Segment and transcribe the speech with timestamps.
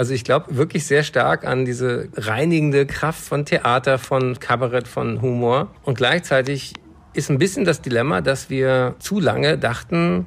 [0.00, 5.20] Also ich glaube wirklich sehr stark an diese reinigende Kraft von Theater, von Kabarett, von
[5.20, 5.74] Humor.
[5.82, 6.72] Und gleichzeitig
[7.12, 10.24] ist ein bisschen das Dilemma, dass wir zu lange dachten,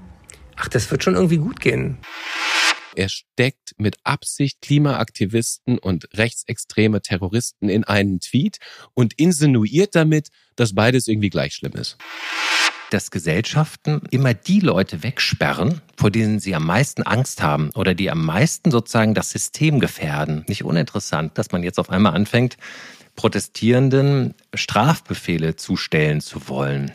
[0.57, 1.97] ach, das wird schon irgendwie gut gehen.
[2.95, 8.59] Er steckt mit Absicht Klimaaktivisten und rechtsextreme Terroristen in einen Tweet
[8.93, 11.97] und insinuiert damit, dass beides irgendwie gleich schlimm ist
[12.93, 18.11] dass Gesellschaften immer die Leute wegsperren, vor denen sie am meisten Angst haben oder die
[18.11, 20.45] am meisten sozusagen das System gefährden.
[20.47, 22.57] Nicht uninteressant, dass man jetzt auf einmal anfängt,
[23.15, 26.91] Protestierenden Strafbefehle zustellen zu wollen.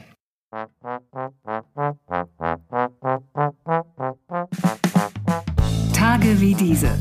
[5.95, 6.99] Tage wie diese.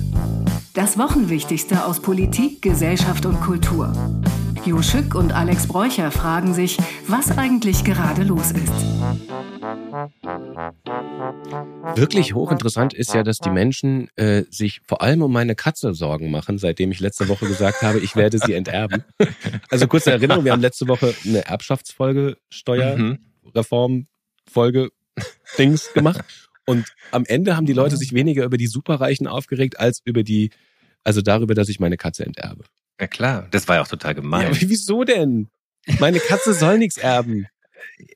[0.88, 3.92] Das Wochenwichtigste aus Politik, Gesellschaft und Kultur.
[4.64, 8.72] Jo Schück und Alex Bräucher fragen sich, was eigentlich gerade los ist.
[11.98, 16.32] Wirklich hochinteressant ist ja, dass die Menschen äh, sich vor allem um meine Katze Sorgen
[16.32, 19.04] machen, seitdem ich letzte Woche gesagt habe, ich werde sie enterben.
[19.70, 24.92] Also kurze Erinnerung, wir haben letzte Woche eine Erbschaftsfolge, Steuerreformfolge
[25.58, 26.24] Dings gemacht.
[26.70, 30.50] Und am Ende haben die Leute sich weniger über die Superreichen aufgeregt, als über die,
[31.08, 32.66] also darüber, dass ich meine Katze enterbe.
[33.00, 34.54] Ja klar, das war ja auch total gemein.
[34.54, 35.48] Ja, wieso denn?
[36.00, 37.48] Meine Katze soll nichts erben.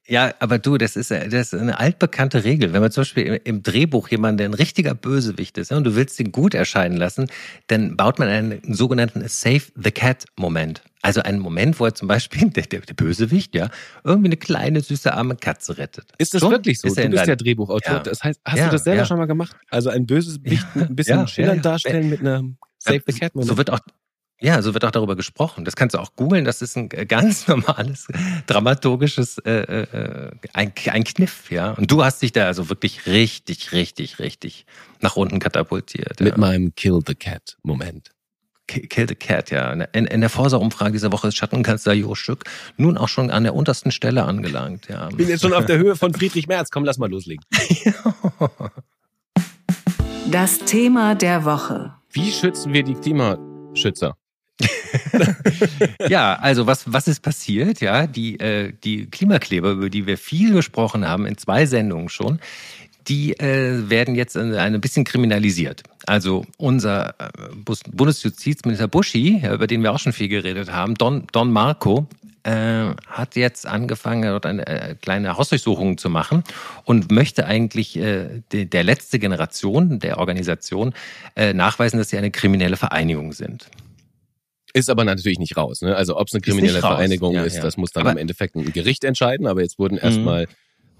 [0.07, 2.73] Ja, aber du, das ist, das ist eine altbekannte Regel.
[2.73, 6.19] Wenn man zum Beispiel im Drehbuch jemanden, der ein richtiger Bösewicht ist, und du willst
[6.19, 7.27] ihn gut erscheinen lassen,
[7.67, 10.81] dann baut man einen sogenannten Save the Cat-Moment.
[11.01, 13.69] Also einen Moment, wo er zum Beispiel, der, der, der, Bösewicht, ja,
[14.03, 16.11] irgendwie eine kleine, süße, arme Katze rettet.
[16.17, 16.51] Ist das so?
[16.51, 16.89] wirklich so?
[16.89, 17.93] Du bist ja Drehbuchautor.
[17.93, 17.99] Ja.
[17.99, 19.05] Das heißt, hast ja, du das selber ja.
[19.05, 19.55] schon mal gemacht?
[19.69, 23.49] Also ein Bösewicht ein bisschen schillernd darstellen mit einem Save the Cat-Moment?
[23.49, 23.79] So wird auch
[24.43, 25.65] ja, so wird auch darüber gesprochen.
[25.65, 26.45] Das kannst du auch googeln.
[26.45, 28.07] Das ist ein ganz normales
[28.47, 31.71] dramaturgisches äh, äh, ein, ein Kniff, ja.
[31.73, 34.65] Und du hast dich da also wirklich richtig, richtig, richtig
[34.99, 36.19] nach unten katapultiert.
[36.21, 36.37] Mit ja.
[36.39, 38.09] meinem Kill the Cat Moment.
[38.65, 39.71] Kill the Cat, ja.
[39.71, 42.45] In, in der Forsa-Umfrage dieser Woche ist Schattenkanzler Jo Stück
[42.77, 45.09] nun auch schon an der untersten Stelle angelangt, ja.
[45.09, 46.71] Bin jetzt schon auf der Höhe von Friedrich Merz.
[46.71, 47.45] Komm, lass mal loslegen.
[50.29, 51.93] Das Thema der Woche.
[52.13, 54.17] Wie schützen wir die Klimaschützer?
[56.09, 57.79] ja, also was, was ist passiert?
[57.81, 62.39] Ja, die, äh, die Klimakleber, über die wir viel gesprochen haben, in zwei Sendungen schon,
[63.07, 65.83] die äh, werden jetzt ein bisschen kriminalisiert.
[66.05, 67.29] Also unser äh,
[67.91, 72.07] Bundesjustizminister Buschi, über den wir auch schon viel geredet haben, Don, Don Marco,
[72.43, 76.43] äh, hat jetzt angefangen, dort eine äh, kleine Hausdurchsuchung zu machen
[76.85, 80.93] und möchte eigentlich äh, de, der letzte Generation der Organisation
[81.35, 83.67] äh, nachweisen, dass sie eine kriminelle Vereinigung sind.
[84.73, 85.81] Ist aber natürlich nicht raus.
[85.81, 85.95] Ne?
[85.95, 87.61] Also ob es eine kriminelle Vereinigung ja, ist, ja.
[87.61, 89.45] das muss dann aber im Endeffekt ein Gericht entscheiden.
[89.45, 90.51] Aber jetzt wurden erstmal mhm.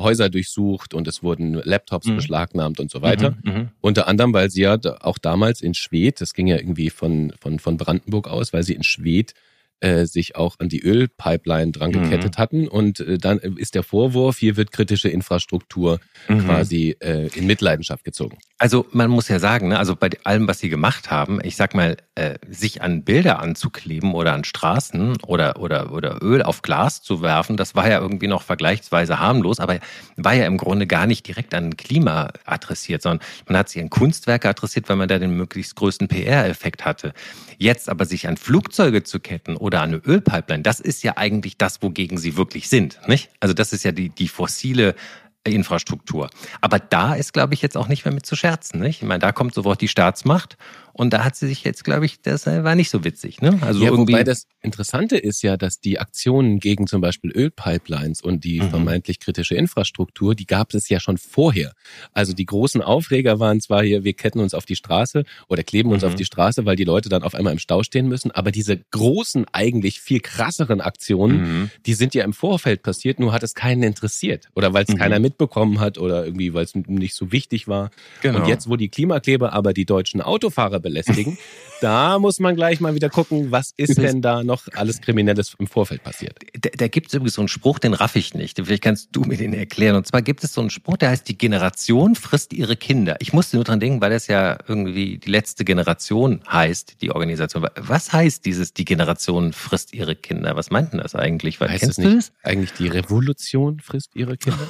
[0.01, 2.17] Häuser durchsucht und es wurden Laptops mhm.
[2.17, 3.35] beschlagnahmt und so weiter.
[3.43, 3.69] Mhm, mhm.
[3.81, 7.59] Unter anderem, weil sie ja auch damals in Schwedt, das ging ja irgendwie von, von,
[7.59, 9.33] von Brandenburg aus, weil sie in Schwedt
[9.81, 12.03] äh, sich auch an die Ölpipeline dran mhm.
[12.03, 12.67] gekettet hatten.
[12.67, 16.45] Und äh, dann ist der Vorwurf, hier wird kritische Infrastruktur mhm.
[16.45, 18.37] quasi äh, in Mitleidenschaft gezogen.
[18.57, 21.73] Also man muss ja sagen, ne, also bei allem, was sie gemacht haben, ich sag
[21.73, 27.01] mal, äh, sich an Bilder anzukleben oder an Straßen oder, oder, oder Öl auf Glas
[27.01, 29.79] zu werfen, das war ja irgendwie noch vergleichsweise harmlos, aber
[30.15, 33.89] war ja im Grunde gar nicht direkt an Klima adressiert, sondern man hat sich an
[33.89, 37.13] Kunstwerke adressiert, weil man da den möglichst größten PR-Effekt hatte.
[37.61, 41.59] Jetzt aber sich an Flugzeuge zu ketten oder an eine Ölpipeline, das ist ja eigentlich
[41.59, 43.29] das, wogegen sie wirklich sind, nicht?
[43.39, 44.95] Also das ist ja die, die fossile
[45.43, 46.31] Infrastruktur.
[46.61, 48.79] Aber da ist, glaube ich, jetzt auch nicht mehr mit zu scherzen.
[48.79, 49.03] Nicht?
[49.03, 50.57] Ich meine, da kommt sofort die Staatsmacht
[50.93, 53.41] und da hat sie sich jetzt, glaube ich, das war nicht so witzig.
[53.41, 53.57] Ne?
[53.61, 58.21] Also ja, irgendwie wobei das Interessante ist ja, dass die Aktionen gegen zum Beispiel Ölpipelines
[58.21, 58.69] und die mhm.
[58.69, 61.73] vermeintlich kritische Infrastruktur, die gab es ja schon vorher.
[62.13, 65.91] Also die großen Aufreger waren zwar hier, wir ketten uns auf die Straße oder kleben
[65.91, 66.09] uns mhm.
[66.09, 68.31] auf die Straße, weil die Leute dann auf einmal im Stau stehen müssen.
[68.31, 71.71] Aber diese großen, eigentlich viel krasseren Aktionen, mhm.
[71.85, 74.49] die sind ja im Vorfeld passiert, nur hat es keinen interessiert.
[74.55, 74.97] Oder weil es mhm.
[74.97, 77.91] keiner mitbekommen hat oder irgendwie, weil es nicht so wichtig war.
[78.21, 78.39] Genau.
[78.39, 81.37] Und jetzt, wo die Klimakleber aber die deutschen Autofahrer belästigen.
[81.81, 85.67] da muss man gleich mal wieder gucken, was ist denn da noch alles Kriminelles im
[85.67, 86.37] Vorfeld passiert.
[86.59, 88.59] Da, da gibt es übrigens so einen Spruch, den raff ich nicht.
[88.63, 89.95] Vielleicht kannst du mir den erklären.
[89.95, 93.15] Und zwar gibt es so einen Spruch, der heißt, die Generation frisst ihre Kinder.
[93.19, 97.67] Ich musste nur dran denken, weil das ja irgendwie die letzte Generation heißt, die Organisation.
[97.75, 100.55] Was heißt dieses, die Generation frisst ihre Kinder?
[100.55, 101.59] Was meint denn das eigentlich?
[101.59, 102.31] Weil, heißt kennst das nicht, du das?
[102.43, 104.67] Eigentlich die Revolution frisst ihre Kinder?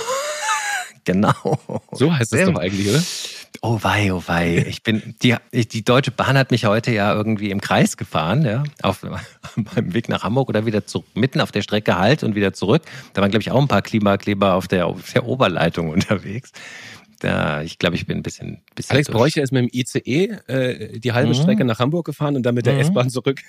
[1.03, 1.81] genau.
[1.91, 3.03] So heißt es doch eigentlich, oder?
[3.59, 4.65] Oh wei, oh wei.
[4.67, 8.63] Ich bin, die, die Deutsche Bahn hat mich heute ja irgendwie im Kreis gefahren, ja,
[8.81, 9.05] auf
[9.55, 12.81] beim Weg nach Hamburg oder wieder zurück, mitten auf der Strecke halt und wieder zurück.
[13.13, 16.51] Da waren, glaube ich, auch ein paar Klimakleber auf der, auf der Oberleitung unterwegs.
[17.21, 18.61] Ja, ich glaube, ich bin ein bisschen.
[18.73, 21.35] bisschen Alex Bräucher ist mit dem ICE äh, die halbe mhm.
[21.35, 22.79] Strecke nach Hamburg gefahren und dann mit der mhm.
[22.79, 23.41] S-Bahn zurück.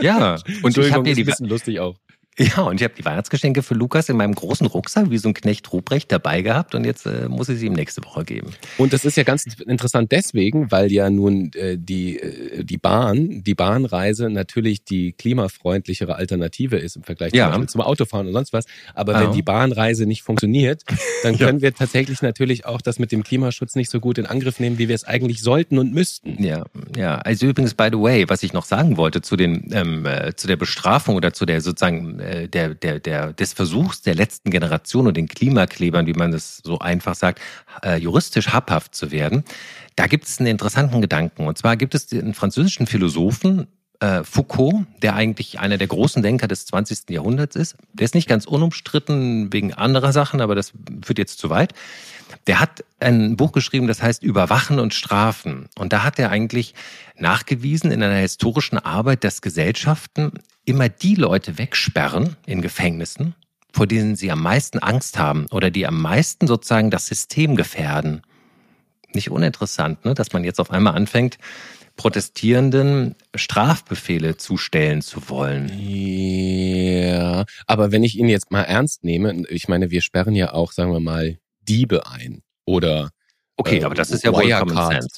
[0.00, 1.96] ja, und ich habe dir die ein bisschen lustig auch.
[2.38, 5.34] Ja, und ich habe die Weihnachtsgeschenke für Lukas in meinem großen Rucksack wie so ein
[5.34, 8.52] Knecht Ruprecht dabei gehabt und jetzt äh, muss ich sie ihm nächste Woche geben.
[8.76, 13.42] Und das ist ja ganz interessant deswegen, weil ja nun äh, die, äh, die Bahn,
[13.42, 17.50] die Bahnreise natürlich die klimafreundlichere Alternative ist im Vergleich ja.
[17.54, 18.66] zum, zum Autofahren und sonst was.
[18.94, 19.22] Aber ja.
[19.22, 20.82] wenn die Bahnreise nicht funktioniert,
[21.22, 21.62] dann können ja.
[21.62, 24.88] wir tatsächlich natürlich auch das mit dem Klimaschutz nicht so gut in Angriff nehmen, wie
[24.88, 26.42] wir es eigentlich sollten und müssten.
[26.44, 26.66] Ja,
[26.98, 27.16] ja.
[27.16, 30.46] Also übrigens, by the way, was ich noch sagen wollte zu den ähm, äh, zu
[30.46, 35.06] der Bestrafung oder zu der sozusagen äh, der, der, der, des Versuchs der letzten Generation
[35.06, 37.40] und den Klimaklebern, wie man das so einfach sagt,
[37.82, 39.44] äh, juristisch habhaft zu werden,
[39.96, 41.46] da gibt es einen interessanten Gedanken.
[41.46, 43.66] Und zwar gibt es einen französischen Philosophen,
[44.00, 47.10] äh, Foucault, der eigentlich einer der großen Denker des 20.
[47.10, 47.76] Jahrhunderts ist.
[47.92, 50.72] Der ist nicht ganz unumstritten wegen anderer Sachen, aber das
[51.02, 51.72] führt jetzt zu weit.
[52.46, 55.68] Der hat ein Buch geschrieben, das heißt Überwachen und Strafen.
[55.78, 56.74] Und da hat er eigentlich
[57.16, 60.32] nachgewiesen in einer historischen Arbeit, dass Gesellschaften
[60.64, 63.34] immer die Leute wegsperren in Gefängnissen,
[63.72, 68.22] vor denen sie am meisten Angst haben oder die am meisten sozusagen das System gefährden.
[69.12, 70.14] Nicht uninteressant, ne?
[70.14, 71.38] dass man jetzt auf einmal anfängt,
[71.96, 75.70] Protestierenden Strafbefehle zustellen zu wollen.
[75.78, 80.72] Ja, aber wenn ich ihn jetzt mal ernst nehme, ich meine, wir sperren ja auch,
[80.72, 83.10] sagen wir mal, Diebe ein oder
[83.58, 84.44] Okay, äh, aber das ist ja wohl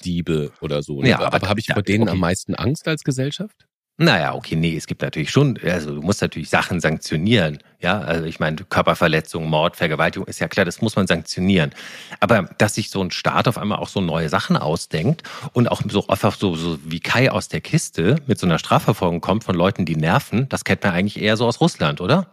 [0.05, 1.03] Diebe oder so.
[1.03, 1.09] Ne?
[1.09, 2.13] Ja, aber, aber habe ich vor denen okay.
[2.13, 3.68] am meisten Angst als Gesellschaft?
[4.01, 7.59] Naja, okay, nee, es gibt natürlich schon, also du musst natürlich Sachen sanktionieren.
[7.81, 11.73] Ja, also ich meine, Körperverletzung, Mord, Vergewaltigung ist ja klar, das muss man sanktionieren.
[12.21, 15.83] Aber dass sich so ein Staat auf einmal auch so neue Sachen ausdenkt und auch
[15.89, 19.57] so einfach so, so wie Kai aus der Kiste mit so einer Strafverfolgung kommt von
[19.57, 22.29] Leuten, die nerven, das kennt man eigentlich eher so aus Russland, oder?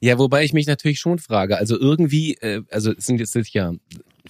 [0.00, 3.72] Ja, wobei ich mich natürlich schon frage, also irgendwie, äh, also es sind jetzt ja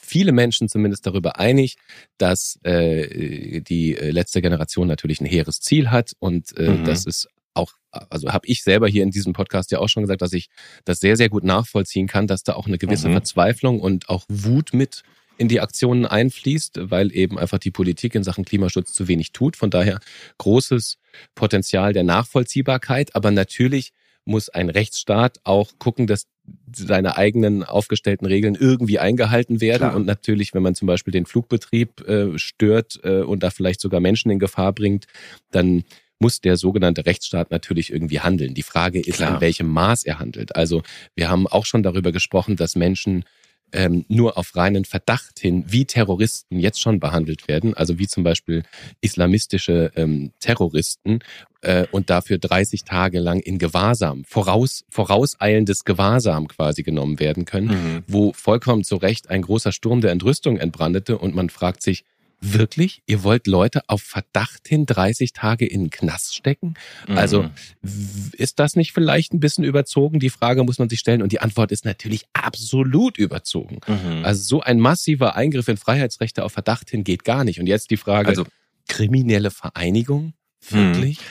[0.00, 1.76] viele Menschen zumindest darüber einig,
[2.18, 6.84] dass äh, die äh, letzte Generation natürlich ein hehres Ziel hat und äh, mhm.
[6.84, 10.22] das ist auch, also habe ich selber hier in diesem Podcast ja auch schon gesagt,
[10.22, 10.48] dass ich
[10.84, 13.12] das sehr, sehr gut nachvollziehen kann, dass da auch eine gewisse mhm.
[13.12, 15.04] Verzweiflung und auch Wut mit
[15.36, 19.56] in die Aktionen einfließt, weil eben einfach die Politik in Sachen Klimaschutz zu wenig tut.
[19.56, 20.00] Von daher
[20.38, 20.98] großes
[21.34, 23.14] Potenzial der Nachvollziehbarkeit.
[23.16, 23.92] Aber natürlich
[24.24, 26.26] muss ein Rechtsstaat auch gucken, dass
[26.74, 29.88] seine eigenen aufgestellten Regeln irgendwie eingehalten werden.
[29.88, 29.96] Klar.
[29.96, 34.00] Und natürlich, wenn man zum Beispiel den Flugbetrieb äh, stört äh, und da vielleicht sogar
[34.00, 35.06] Menschen in Gefahr bringt,
[35.50, 35.84] dann
[36.18, 38.54] muss der sogenannte Rechtsstaat natürlich irgendwie handeln.
[38.54, 39.34] Die Frage ist, Klar.
[39.34, 40.56] in welchem Maß er handelt.
[40.56, 40.82] Also
[41.14, 43.24] wir haben auch schon darüber gesprochen, dass Menschen
[43.74, 48.22] ähm, nur auf reinen Verdacht hin, wie Terroristen jetzt schon behandelt werden, also wie zum
[48.22, 48.62] Beispiel
[49.00, 51.18] islamistische ähm, Terroristen
[51.60, 57.68] äh, und dafür 30 Tage lang in Gewahrsam, voraus, vorauseilendes Gewahrsam quasi genommen werden können,
[57.68, 58.04] mhm.
[58.06, 62.04] wo vollkommen zu Recht ein großer Sturm der Entrüstung entbrandete und man fragt sich,
[62.46, 63.02] Wirklich?
[63.06, 66.74] Ihr wollt Leute auf Verdacht hin 30 Tage in den Knast stecken?
[67.08, 67.16] Mhm.
[67.16, 67.48] Also
[68.32, 70.20] ist das nicht vielleicht ein bisschen überzogen?
[70.20, 73.78] Die Frage muss man sich stellen und die Antwort ist natürlich absolut überzogen.
[73.86, 74.24] Mhm.
[74.24, 77.60] Also so ein massiver Eingriff in Freiheitsrechte auf Verdacht hin geht gar nicht.
[77.60, 78.44] Und jetzt die Frage, also,
[78.88, 80.34] kriminelle Vereinigung?
[80.68, 81.18] Wirklich?
[81.18, 81.24] Mhm.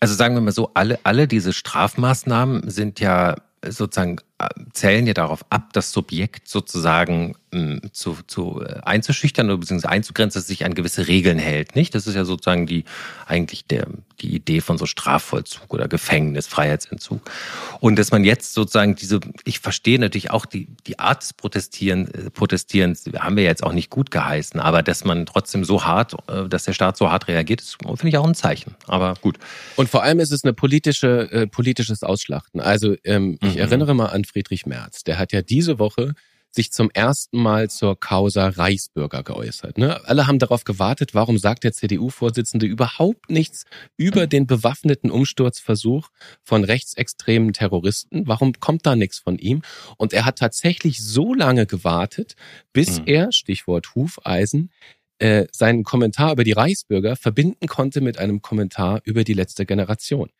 [0.00, 3.36] Also sagen wir mal so, alle, alle diese Strafmaßnahmen sind ja
[3.66, 4.18] sozusagen
[4.72, 10.38] zählen ja darauf ab, das Subjekt sozusagen ähm, zu, zu äh, einzuschüchtern oder beziehungsweise einzugrenzen,
[10.38, 11.94] dass es sich an gewisse Regeln hält, nicht?
[11.94, 12.84] Das ist ja sozusagen die
[13.26, 13.88] eigentlich der
[14.20, 17.20] die Idee von so Strafvollzug oder Gefängnis, Freiheitsentzug.
[17.78, 22.12] Und dass man jetzt sozusagen diese, ich verstehe natürlich auch die die Art des Protestieren,
[22.12, 26.16] äh, Protestierens, haben wir jetzt auch nicht gut geheißen, aber dass man trotzdem so hart,
[26.48, 28.76] dass der Staat so hart reagiert, ist finde ich auch ein Zeichen.
[28.86, 29.38] Aber gut.
[29.76, 32.60] Und vor allem ist es eine politische äh, politisches Ausschlachten.
[32.60, 33.60] Also ähm, ich mhm.
[33.60, 35.04] erinnere mal an Friedrich Merz.
[35.04, 36.14] Der hat ja diese Woche
[36.50, 39.78] sich zum ersten Mal zur Causa Reichsbürger geäußert.
[39.78, 40.00] Ne?
[40.06, 43.64] Alle haben darauf gewartet, warum sagt der CDU-Vorsitzende überhaupt nichts
[43.96, 46.08] über den bewaffneten Umsturzversuch
[46.42, 48.26] von rechtsextremen Terroristen?
[48.26, 49.62] Warum kommt da nichts von ihm?
[49.98, 52.34] Und er hat tatsächlich so lange gewartet,
[52.72, 53.06] bis mhm.
[53.06, 54.70] er, Stichwort Hufeisen,
[55.18, 60.30] äh, seinen Kommentar über die Reichsbürger verbinden konnte mit einem Kommentar über die letzte Generation.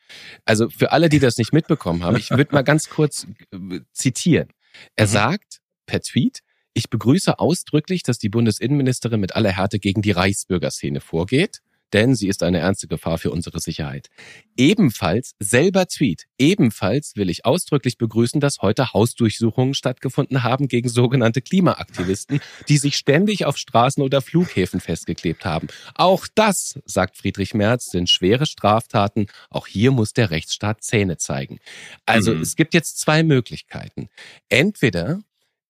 [0.44, 4.48] Also für alle, die das nicht mitbekommen haben, ich würde mal ganz kurz äh, zitieren.
[4.96, 5.10] Er mhm.
[5.10, 6.40] sagt per Tweet,
[6.74, 11.60] ich begrüße ausdrücklich, dass die Bundesinnenministerin mit aller Härte gegen die Reichsbürgerszene vorgeht
[11.92, 14.08] denn sie ist eine ernste Gefahr für unsere Sicherheit.
[14.56, 21.40] Ebenfalls, selber Tweet, ebenfalls will ich ausdrücklich begrüßen, dass heute Hausdurchsuchungen stattgefunden haben gegen sogenannte
[21.40, 25.68] Klimaaktivisten, die sich ständig auf Straßen oder Flughäfen festgeklebt haben.
[25.94, 29.26] Auch das, sagt Friedrich Merz, sind schwere Straftaten.
[29.50, 31.58] Auch hier muss der Rechtsstaat Zähne zeigen.
[32.06, 32.42] Also mhm.
[32.42, 34.08] es gibt jetzt zwei Möglichkeiten.
[34.48, 35.20] Entweder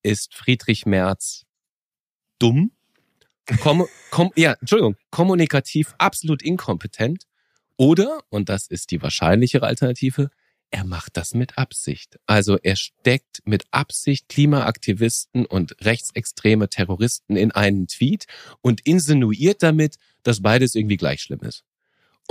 [0.02, 1.44] ist Friedrich Merz
[2.38, 2.70] dumm,
[3.60, 7.24] kom, kom, ja, Entschuldigung, kommunikativ absolut inkompetent
[7.76, 10.30] oder, und das ist die wahrscheinlichere Alternative,
[10.70, 12.18] er macht das mit Absicht.
[12.26, 18.26] Also er steckt mit Absicht Klimaaktivisten und rechtsextreme Terroristen in einen Tweet
[18.60, 21.64] und insinuiert damit, dass beides irgendwie gleich schlimm ist.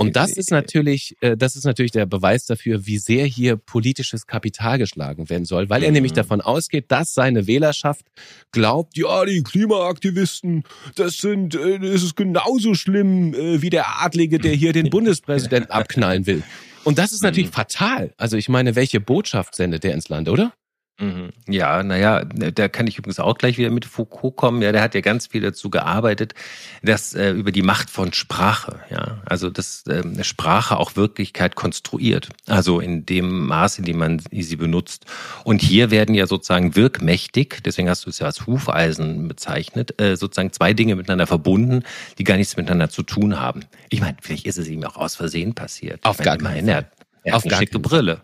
[0.00, 4.28] Und das ist natürlich, äh, das ist natürlich der Beweis dafür, wie sehr hier politisches
[4.28, 5.94] Kapital geschlagen werden soll, weil er mhm.
[5.94, 8.06] nämlich davon ausgeht, dass seine Wählerschaft
[8.52, 10.62] glaubt, ja, die Klimaaktivisten,
[10.94, 15.72] das sind, äh, das ist genauso schlimm äh, wie der Adlige, der hier den Bundespräsidenten
[15.72, 16.44] abknallen will.
[16.84, 17.54] Und das ist natürlich mhm.
[17.54, 18.14] fatal.
[18.16, 20.52] Also ich meine, welche Botschaft sendet der ins Land, oder?
[21.00, 21.30] Mhm.
[21.48, 24.62] Ja, naja, da kann ich übrigens auch gleich wieder mit Foucault kommen.
[24.62, 26.34] Ja, der hat ja ganz viel dazu gearbeitet,
[26.82, 32.30] dass äh, über die Macht von Sprache, ja, also dass äh, Sprache auch Wirklichkeit konstruiert,
[32.46, 35.06] also in dem Maß, in dem man sie benutzt.
[35.44, 40.16] Und hier werden ja sozusagen wirkmächtig, deswegen hast du es ja als Hufeisen bezeichnet, äh,
[40.16, 41.84] sozusagen zwei Dinge miteinander verbunden,
[42.18, 43.60] die gar nichts miteinander zu tun haben.
[43.88, 46.04] Ich meine, vielleicht ist es ihm auch aus Versehen passiert.
[46.04, 46.68] Auf gar keinen Fall.
[46.68, 46.90] Er,
[47.22, 48.22] er Auf gar schicke Brille.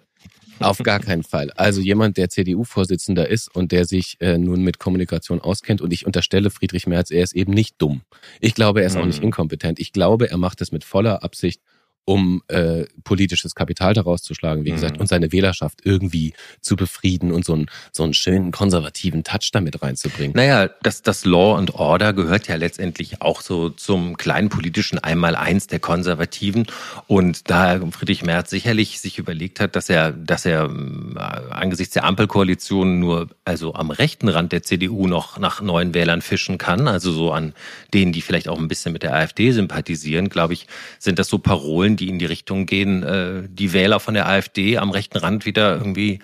[0.60, 1.50] Auf gar keinen Fall.
[1.52, 6.06] Also jemand, der CDU-Vorsitzender ist und der sich äh, nun mit Kommunikation auskennt und ich
[6.06, 8.02] unterstelle Friedrich Merz, er ist eben nicht dumm.
[8.40, 9.02] Ich glaube, er ist mhm.
[9.02, 9.26] auch nicht mhm.
[9.26, 9.78] inkompetent.
[9.80, 11.60] Ich glaube, er macht es mit voller Absicht
[12.04, 14.74] um äh, politisches Kapital daraus zu schlagen, wie mhm.
[14.74, 19.50] gesagt, und seine Wählerschaft irgendwie zu befrieden und so einen, so einen schönen konservativen Touch
[19.52, 20.36] damit reinzubringen.
[20.36, 25.66] Naja, das, das Law and Order gehört ja letztendlich auch so zum kleinen politischen Einmaleins
[25.66, 26.66] der Konservativen.
[27.06, 31.18] Und da Friedrich Merz sicherlich sich überlegt hat, dass er, dass er äh,
[31.52, 36.58] angesichts der Ampelkoalition nur also am rechten Rand der CDU noch nach neuen Wählern fischen
[36.58, 37.54] kann, also so an
[37.92, 40.66] denen, die vielleicht auch ein bisschen mit der AfD sympathisieren, glaube ich,
[40.98, 44.78] sind das so Parolen, die in die Richtung gehen, äh, die Wähler von der AfD
[44.78, 46.20] am rechten Rand wieder irgendwie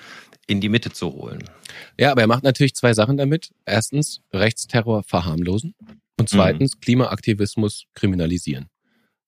[0.47, 1.45] in die Mitte zu holen.
[1.99, 3.51] Ja, aber er macht natürlich zwei Sachen damit.
[3.65, 5.75] Erstens, Rechtsterror verharmlosen
[6.19, 6.81] und zweitens, mhm.
[6.81, 8.69] Klimaaktivismus kriminalisieren.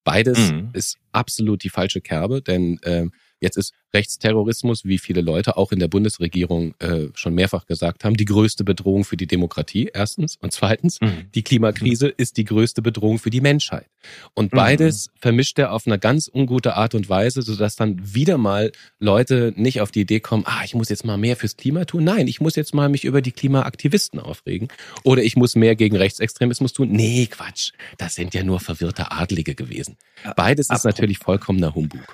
[0.04, 0.70] Beides mhm.
[0.72, 3.06] ist absolut die falsche Kerbe, denn äh,
[3.42, 8.16] Jetzt ist Rechtsterrorismus, wie viele Leute auch in der Bundesregierung äh, schon mehrfach gesagt haben,
[8.16, 10.36] die größte Bedrohung für die Demokratie, erstens.
[10.36, 11.26] Und zweitens, mhm.
[11.34, 12.12] die Klimakrise mhm.
[12.18, 13.86] ist die größte Bedrohung für die Menschheit.
[14.34, 14.56] Und mhm.
[14.56, 15.18] beides mhm.
[15.18, 18.70] vermischt er auf eine ganz ungute Art und Weise, sodass dann wieder mal
[19.00, 22.04] Leute nicht auf die Idee kommen, ah, ich muss jetzt mal mehr fürs Klima tun.
[22.04, 24.68] Nein, ich muss jetzt mal mich über die Klimaaktivisten aufregen.
[25.02, 26.92] Oder ich muss mehr gegen Rechtsextremismus tun.
[26.92, 27.72] Nee, Quatsch.
[27.98, 29.96] Das sind ja nur verwirrte Adlige gewesen.
[30.36, 32.06] Beides ist natürlich vollkommener Humbug.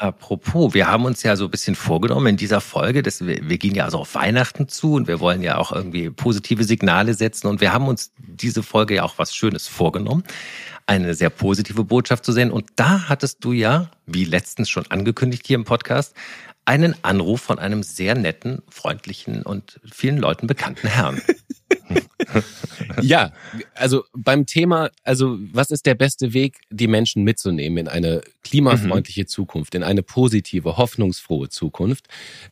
[0.00, 3.58] Apropos, wir haben uns ja so ein bisschen vorgenommen in dieser Folge, dass wir, wir
[3.58, 7.48] gehen ja also auf Weihnachten zu und wir wollen ja auch irgendwie positive Signale setzen
[7.48, 10.24] und wir haben uns diese Folge ja auch was Schönes vorgenommen,
[10.86, 15.46] eine sehr positive Botschaft zu sehen und da hattest du ja, wie letztens schon angekündigt
[15.46, 16.14] hier im Podcast,
[16.64, 21.20] einen Anruf von einem sehr netten, freundlichen und vielen Leuten bekannten Herrn.
[23.02, 23.32] ja,
[23.74, 29.22] also beim Thema, also was ist der beste Weg, die Menschen mitzunehmen in eine klimafreundliche
[29.22, 29.28] mhm.
[29.28, 32.06] Zukunft, in eine positive, hoffnungsfrohe Zukunft?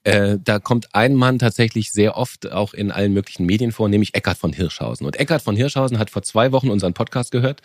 [0.04, 4.14] Äh, da kommt ein Mann tatsächlich sehr oft auch in allen möglichen Medien vor, nämlich
[4.14, 5.06] Eckhard von Hirschhausen.
[5.06, 7.62] Und Eckhard von Hirschhausen hat vor zwei Wochen unseren Podcast gehört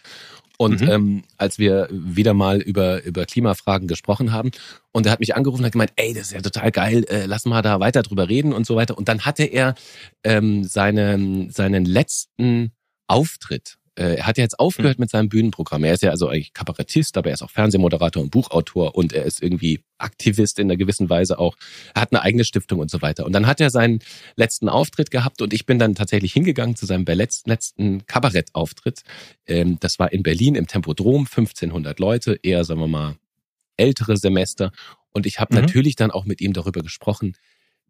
[0.63, 0.89] und mhm.
[0.89, 4.51] ähm, als wir wieder mal über, über Klimafragen gesprochen haben,
[4.91, 7.25] und er hat mich angerufen und hat gemeint, ey, das ist ja total geil, äh,
[7.25, 8.98] lass mal da weiter drüber reden und so weiter.
[8.98, 9.75] Und dann hatte er
[10.24, 12.72] ähm, seinen, seinen letzten
[13.08, 15.03] Auftritt er hat ja jetzt aufgehört mhm.
[15.03, 15.83] mit seinem Bühnenprogramm.
[15.83, 19.23] Er ist ja also eigentlich Kabarettist, aber er ist auch Fernsehmoderator und Buchautor und er
[19.23, 21.55] ist irgendwie Aktivist in einer gewissen Weise auch.
[21.93, 23.25] Er hat eine eigene Stiftung und so weiter.
[23.25, 24.00] Und dann hat er seinen
[24.35, 29.03] letzten Auftritt gehabt und ich bin dann tatsächlich hingegangen zu seinem letzten Kabarettauftritt.
[29.45, 33.15] Ähm, das war in Berlin im Tempodrom, 1500 Leute, eher, sagen wir mal,
[33.77, 34.71] ältere Semester.
[35.12, 35.62] Und ich habe mhm.
[35.62, 37.38] natürlich dann auch mit ihm darüber gesprochen,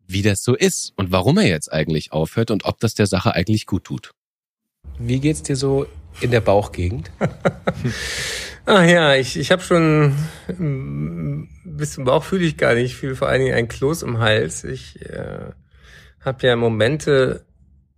[0.05, 3.33] wie das so ist und warum er jetzt eigentlich aufhört und ob das der Sache
[3.33, 4.11] eigentlich gut tut.
[4.99, 5.85] Wie geht's dir so
[6.21, 7.11] in der Bauchgegend?
[8.65, 10.15] Ach ja, ich, ich habe schon
[10.47, 12.85] ähm, bis zum Bauch fühle ich gar nicht.
[12.85, 14.63] Ich fühle vor allen Dingen ein Kloß im Hals.
[14.63, 15.51] Ich äh,
[16.21, 17.45] habe ja Momente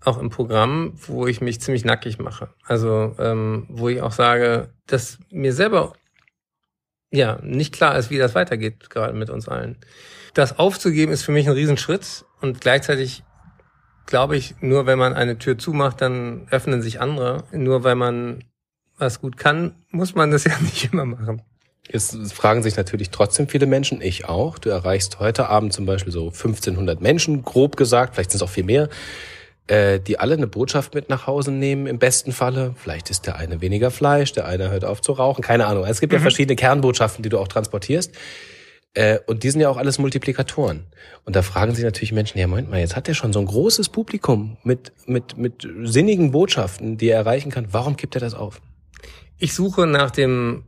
[0.04, 2.50] auch im Programm, wo ich mich ziemlich nackig mache.
[2.64, 5.94] Also ähm, wo ich auch sage, dass mir selber
[7.12, 9.78] ja nicht klar ist, wie das weitergeht, gerade mit uns allen.
[10.34, 13.24] Das aufzugeben ist für mich ein Riesenschritt und gleichzeitig
[14.06, 17.44] glaube ich, nur wenn man eine Tür zumacht, dann öffnen sich andere.
[17.52, 18.44] Nur weil man
[18.98, 21.42] was gut kann, muss man das ja nicht immer machen.
[21.88, 24.58] Jetzt fragen sich natürlich trotzdem viele Menschen, ich auch.
[24.58, 28.50] Du erreichst heute Abend zum Beispiel so 1500 Menschen, grob gesagt, vielleicht sind es auch
[28.50, 28.90] viel mehr,
[29.68, 32.74] äh, die alle eine Botschaft mit nach Hause nehmen, im besten Falle.
[32.76, 35.86] Vielleicht ist der eine weniger Fleisch, der eine hört auf zu rauchen, keine Ahnung.
[35.86, 36.18] Es gibt mhm.
[36.18, 38.14] ja verschiedene Kernbotschaften, die du auch transportierst.
[38.96, 40.86] Äh, und die sind ja auch alles Multiplikatoren.
[41.26, 43.46] Und da fragen sich natürlich Menschen, ja, Moment mal, jetzt hat er schon so ein
[43.46, 47.68] großes Publikum mit, mit, mit sinnigen Botschaften, die er erreichen kann.
[47.72, 48.62] Warum kippt er das auf?
[49.38, 50.64] Ich suche nach dem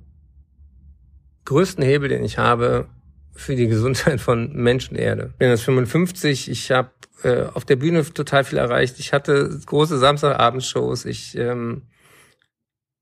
[1.46, 2.88] größten Hebel, den ich habe
[3.34, 5.30] für die Gesundheit von Menschen Erde.
[5.34, 6.92] Ich bin jetzt 55, ich habe
[7.24, 9.00] äh, auf der Bühne total viel erreicht.
[9.00, 11.06] Ich hatte große Samstagabendshows.
[11.06, 11.84] Ich ähm,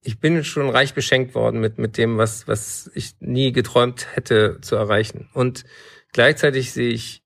[0.05, 4.59] ich bin schon reich beschenkt worden mit, mit dem, was, was ich nie geträumt hätte
[4.61, 5.29] zu erreichen.
[5.33, 5.65] Und
[6.13, 7.23] gleichzeitig sehe ich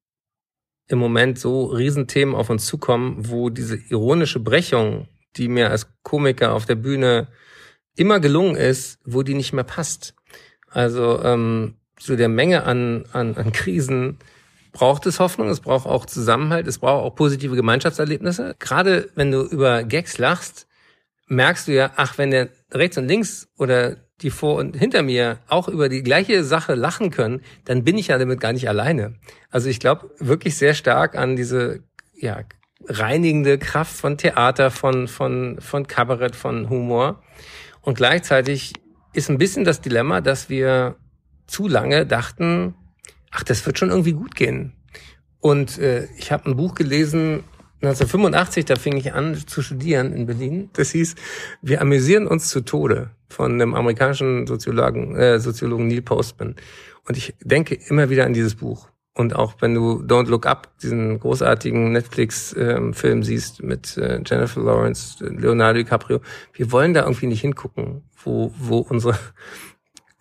[0.88, 6.54] im Moment so Riesenthemen auf uns zukommen, wo diese ironische Brechung, die mir als Komiker
[6.54, 7.28] auf der Bühne
[7.98, 10.16] immer gelungen ist, wo die nicht mehr passt.
[10.70, 14.20] Also ähm, zu der Menge an, an, an Krisen
[14.72, 18.56] braucht es Hoffnung, es braucht auch Zusammenhalt, es braucht auch positive Gemeinschaftserlebnisse.
[18.58, 20.68] Gerade wenn du über Gags lachst,
[21.28, 25.40] merkst du ja, ach, wenn der rechts und links oder die vor und hinter mir
[25.48, 29.16] auch über die gleiche Sache lachen können, dann bin ich ja damit gar nicht alleine.
[29.50, 31.84] Also ich glaube wirklich sehr stark an diese
[32.14, 32.44] ja,
[32.86, 37.24] reinigende Kraft von Theater, von, von, von Kabarett, von Humor.
[37.82, 38.74] Und gleichzeitig
[39.14, 40.98] ist ein bisschen das Dilemma, dass wir
[41.48, 42.76] zu lange dachten,
[43.32, 44.74] ach, das wird schon irgendwie gut gehen.
[45.40, 47.44] Und äh, ich habe ein Buch gelesen,
[47.82, 50.70] 1985, da fing ich an zu studieren in Berlin.
[50.74, 51.16] Das hieß,
[51.62, 56.56] wir amüsieren uns zu Tode von dem amerikanischen Soziologen, äh, Soziologen Neil Postman.
[57.08, 58.90] Und ich denke immer wieder an dieses Buch.
[59.16, 65.24] Und auch wenn du Don't Look Up, diesen großartigen Netflix-Film siehst mit äh, Jennifer Lawrence,
[65.26, 66.22] Leonardo DiCaprio,
[66.54, 69.18] wir wollen da irgendwie nicht hingucken, wo, wo unsere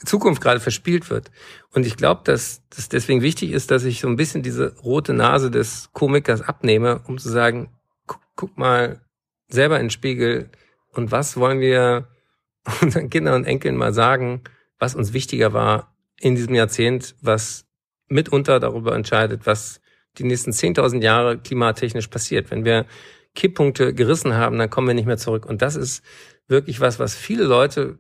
[0.07, 1.31] Zukunft gerade verspielt wird.
[1.73, 5.13] Und ich glaube, dass das deswegen wichtig ist, dass ich so ein bisschen diese rote
[5.13, 7.71] Nase des Komikers abnehme, um zu sagen,
[8.07, 9.01] guck, guck mal
[9.49, 10.51] selber in den Spiegel
[10.93, 12.09] und was wollen wir
[12.83, 14.43] unseren Kindern und Enkeln mal sagen,
[14.79, 17.67] was uns wichtiger war in diesem Jahrzehnt, was
[18.09, 19.81] mitunter darüber entscheidet, was
[20.19, 22.51] die nächsten 10.000 Jahre klimatechnisch passiert.
[22.51, 22.87] Wenn wir
[23.35, 25.47] Kipppunkte gerissen haben, dann kommen wir nicht mehr zurück.
[25.47, 26.05] Und das ist
[26.49, 27.99] wirklich was, was viele Leute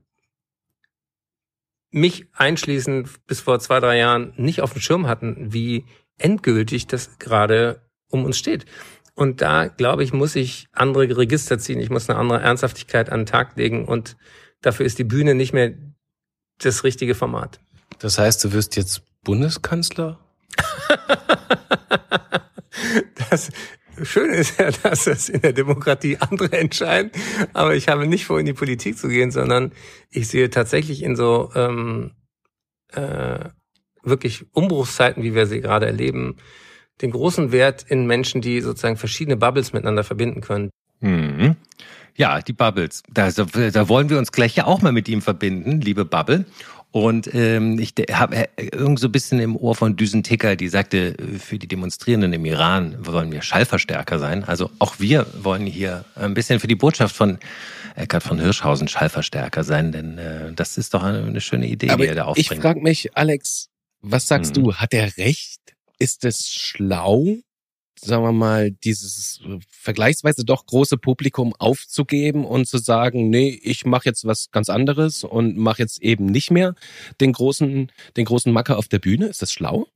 [1.90, 5.84] mich einschließend bis vor zwei, drei Jahren nicht auf dem Schirm hatten, wie
[6.18, 8.66] endgültig das gerade um uns steht.
[9.14, 11.80] Und da, glaube ich, muss ich andere Register ziehen.
[11.80, 13.84] Ich muss eine andere Ernsthaftigkeit an den Tag legen.
[13.84, 14.16] Und
[14.60, 15.74] dafür ist die Bühne nicht mehr
[16.58, 17.60] das richtige Format.
[17.98, 20.20] Das heißt, du wirst jetzt Bundeskanzler?
[23.30, 23.50] das
[24.02, 27.10] Schön ist ja, dass es in der Demokratie andere entscheiden.
[27.52, 29.72] Aber ich habe nicht vor, in die Politik zu gehen, sondern
[30.10, 32.12] ich sehe tatsächlich in so ähm,
[32.92, 33.48] äh,
[34.02, 36.36] wirklich Umbruchszeiten, wie wir sie gerade erleben,
[37.02, 40.70] den großen Wert in Menschen, die sozusagen verschiedene Bubbles miteinander verbinden können.
[41.00, 41.56] Mhm.
[42.18, 43.04] Ja, die Bubbles.
[43.08, 46.44] Da, da wollen wir uns gleich ja auch mal mit ihm verbinden, liebe Bubble.
[46.90, 50.68] Und ähm, ich habe äh, irgend so ein bisschen im Ohr von Düsen Ticker, die
[50.68, 54.42] sagte, für die Demonstrierenden im Iran wollen wir Schallverstärker sein.
[54.42, 57.38] Also auch wir wollen hier ein bisschen für die Botschaft von
[57.94, 62.02] Eckhard von Hirschhausen Schallverstärker sein, denn äh, das ist doch eine, eine schöne Idee, Aber
[62.02, 62.52] die er da aufbringt.
[62.52, 63.68] Ich frage mich, Alex,
[64.00, 64.64] was sagst hm.
[64.64, 64.74] du?
[64.74, 65.60] Hat er recht?
[65.98, 67.36] Ist es schlau,
[68.00, 74.06] sagen wir mal, dieses vergleichsweise doch große Publikum aufzugeben und zu sagen, nee, ich mache
[74.06, 76.74] jetzt was ganz anderes und mache jetzt eben nicht mehr
[77.20, 79.26] den großen, den großen Macker auf der Bühne?
[79.26, 79.86] Ist das schlau?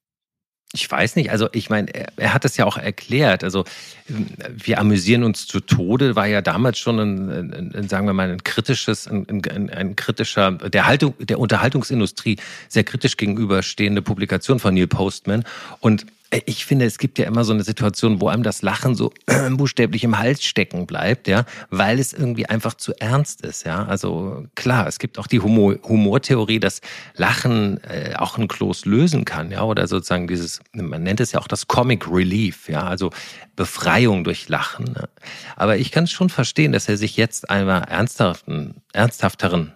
[0.74, 3.44] Ich weiß nicht, also ich meine, er, er, hat es ja auch erklärt.
[3.44, 3.64] Also
[4.08, 8.30] wir amüsieren uns zu Tode, war ja damals schon ein, ein, ein sagen wir mal,
[8.30, 12.38] ein kritisches, ein, ein, kritischer, der Haltung, der Unterhaltungsindustrie
[12.68, 15.44] sehr kritisch gegenüberstehende Publikation von Neil Postman.
[15.80, 16.06] Und
[16.46, 19.12] ich finde, es gibt ja immer so eine Situation, wo einem das Lachen so
[19.50, 23.84] buchstäblich im Hals stecken bleibt, ja, weil es irgendwie einfach zu ernst ist, ja.
[23.84, 26.80] Also klar, es gibt auch die Humor Humortheorie, dass
[27.14, 31.40] Lachen äh, auch ein Kloß lösen kann, ja, oder sozusagen dieses, man nennt es ja
[31.40, 33.10] auch das Comic Relief, ja, also
[33.54, 34.86] Befreiung durch Lachen.
[34.86, 35.08] Ne?
[35.56, 39.72] Aber ich kann es schon verstehen, dass er sich jetzt einmal ernsthaften, ernsthafteren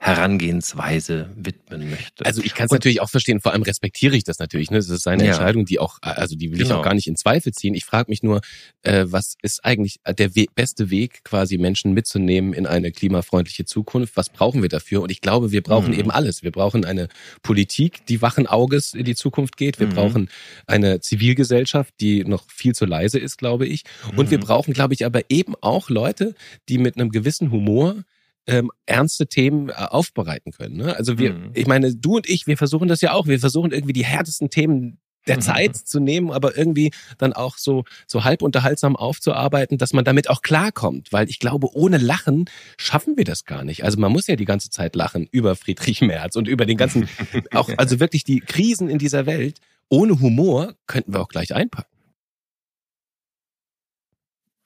[0.00, 2.24] Herangehensweise widmen möchte.
[2.24, 4.70] Also ich kann es natürlich auch verstehen, vor allem respektiere ich das natürlich.
[4.70, 4.76] Ne?
[4.76, 5.30] Das ist seine ja.
[5.30, 6.70] Entscheidung, die auch, also die will genau.
[6.70, 7.74] ich auch gar nicht in Zweifel ziehen.
[7.74, 8.40] Ich frage mich nur,
[8.82, 14.16] äh, was ist eigentlich der we beste Weg, quasi Menschen mitzunehmen in eine klimafreundliche Zukunft?
[14.16, 15.02] Was brauchen wir dafür?
[15.02, 15.98] Und ich glaube, wir brauchen mhm.
[15.98, 16.44] eben alles.
[16.44, 17.08] Wir brauchen eine
[17.42, 19.80] Politik, die wachen Auges in die Zukunft geht.
[19.80, 19.94] Wir mhm.
[19.94, 20.30] brauchen
[20.68, 23.82] eine Zivilgesellschaft, die noch viel zu leise ist, glaube ich.
[24.14, 24.30] Und mhm.
[24.30, 26.36] wir brauchen, glaube ich, aber eben auch Leute,
[26.68, 28.04] die mit einem gewissen Humor
[28.48, 30.76] ähm, ernste Themen äh, aufbereiten können.
[30.76, 30.96] Ne?
[30.96, 31.50] Also wir, mhm.
[31.54, 33.26] ich meine, du und ich, wir versuchen das ja auch.
[33.26, 35.42] Wir versuchen irgendwie die härtesten Themen der mhm.
[35.42, 40.30] Zeit zu nehmen, aber irgendwie dann auch so, so halb unterhaltsam aufzuarbeiten, dass man damit
[40.30, 41.12] auch klarkommt.
[41.12, 42.46] Weil ich glaube, ohne Lachen
[42.78, 43.84] schaffen wir das gar nicht.
[43.84, 47.06] Also man muss ja die ganze Zeit lachen über Friedrich Merz und über den ganzen,
[47.52, 49.58] auch, also wirklich die Krisen in dieser Welt.
[49.90, 51.97] Ohne Humor könnten wir auch gleich einpacken.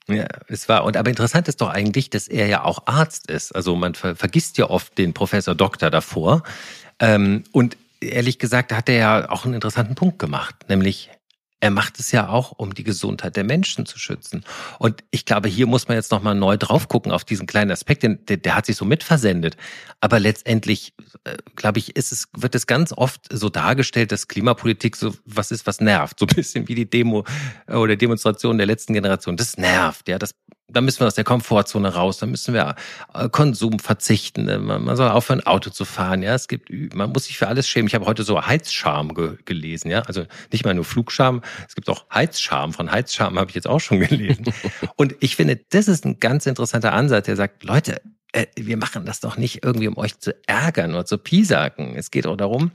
[0.08, 3.54] Ja, es war, und aber interessant ist doch eigentlich, dass er ja auch Arzt ist.
[3.54, 6.42] Also man ver vergisst ja oft den Professor Doktor davor.
[6.98, 11.10] Ähm, und ehrlich gesagt hat er ja auch einen interessanten Punkt gemacht, nämlich
[11.62, 14.44] er macht es ja auch, um die Gesundheit der Menschen zu schützen.
[14.80, 18.02] Und ich glaube, hier muss man jetzt nochmal neu drauf gucken auf diesen kleinen Aspekt,
[18.02, 19.56] denn der, der hat sich so mitversendet.
[20.00, 24.96] Aber letztendlich, äh, glaube ich, ist es, wird es ganz oft so dargestellt, dass Klimapolitik
[24.96, 26.18] so was ist, was nervt.
[26.18, 27.24] So ein bisschen wie die Demo
[27.68, 29.36] äh, oder Demonstration der letzten Generation.
[29.36, 30.18] Das nervt, ja.
[30.18, 30.34] Das
[30.72, 32.74] da müssen wir aus der Komfortzone raus, da müssen wir
[33.14, 37.24] äh, Konsum verzichten, äh, man soll aufhören, Auto zu fahren, ja, es gibt, man muss
[37.24, 37.88] sich für alles schämen.
[37.88, 41.88] Ich habe heute so Heizscham ge gelesen, ja, also nicht mal nur Flugscham, es gibt
[41.88, 44.46] auch Heizscham, von Heizscham habe ich jetzt auch schon gelesen.
[44.96, 48.00] Und ich finde, das ist ein ganz interessanter Ansatz, der sagt, Leute,
[48.32, 51.94] äh, wir machen das doch nicht irgendwie, um euch zu ärgern oder zu piesacken.
[51.96, 52.72] Es geht auch darum,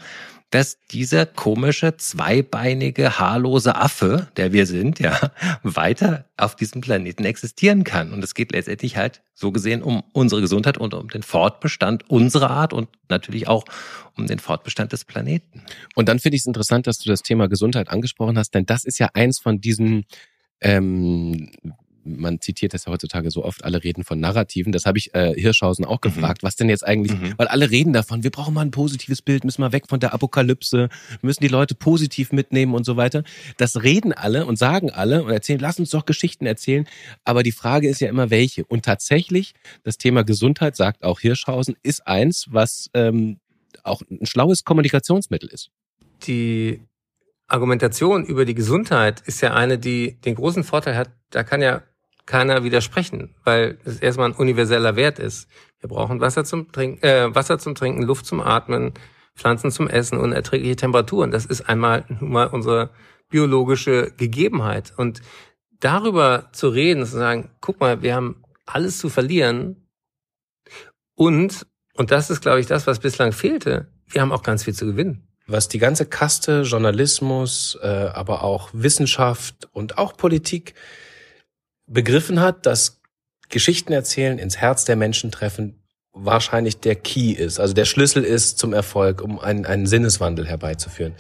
[0.50, 5.32] dass dieser komische, zweibeinige, haarlose Affe, der wir sind, ja,
[5.64, 8.14] weiter auf diesem Planeten existieren kann.
[8.14, 12.52] Und es geht letztendlich halt so gesehen um unsere Gesundheit und um den Fortbestand unserer
[12.52, 13.66] Art und natürlich auch
[14.16, 15.64] um den Fortbestand des Planeten.
[15.96, 18.86] Und dann finde ich es interessant, dass du das Thema Gesundheit angesprochen hast, denn das
[18.86, 20.06] ist ja eins von diesen
[20.62, 21.52] ähm,
[22.16, 24.72] man zitiert das ja heutzutage so oft, alle reden von Narrativen.
[24.72, 26.02] Das habe ich äh, Hirschhausen auch mhm.
[26.02, 26.48] gefragt, mhm.
[26.48, 27.34] was denn jetzt eigentlich, mhm.
[27.38, 30.14] weil alle reden davon, wir brauchen mal ein positives Bild, müssen mal weg von der
[30.14, 30.90] Apokalypse,
[31.22, 33.24] müssen die Leute positiv mitnehmen und so weiter.
[33.58, 36.88] Das reden alle und sagen alle und erzählen, lass uns doch Geschichten erzählen.
[37.24, 38.66] Aber die Frage ist ja immer, welche.
[38.66, 43.40] Und tatsächlich, das Thema Gesundheit, sagt auch Hirschhausen, ist eins, was ähm,
[43.84, 45.70] auch ein schlaues Kommunikationsmittel ist.
[46.24, 46.82] Die
[47.48, 51.82] Argumentation über die Gesundheit ist ja eine, die den großen Vorteil hat, da kann ja
[52.28, 55.50] keiner widersprechen, weil es erstmal ein universeller Wert ist.
[55.80, 58.94] Wir brauchen Wasser zum Trinken, äh, Wasser zum Trinken, Luft zum Atmen,
[59.36, 61.32] Pflanzen zum Essen und erträgliche Temperaturen.
[61.32, 62.92] Das ist einmal mal unsere
[63.30, 64.94] biologische Gegebenheit.
[64.98, 65.22] Und
[65.80, 69.88] darüber zu reden, zu sagen, guck mal, wir haben alles zu verlieren
[71.16, 74.76] und, und das ist, glaube ich, das, was bislang fehlte, wir haben auch ganz viel
[74.76, 80.74] zu gewinnen was die ganze Kaste, Journalismus, äh, aber auch Wissenschaft und auch Politik
[81.88, 83.02] begriffen hat, dass
[83.50, 85.82] Geschichten erzählen, ins Herz der Menschen treffen,
[86.14, 91.14] wahrscheinlich der Key ist, also der Schlüssel ist zum Erfolg, um einen, einen Sinneswandel herbeizuführen.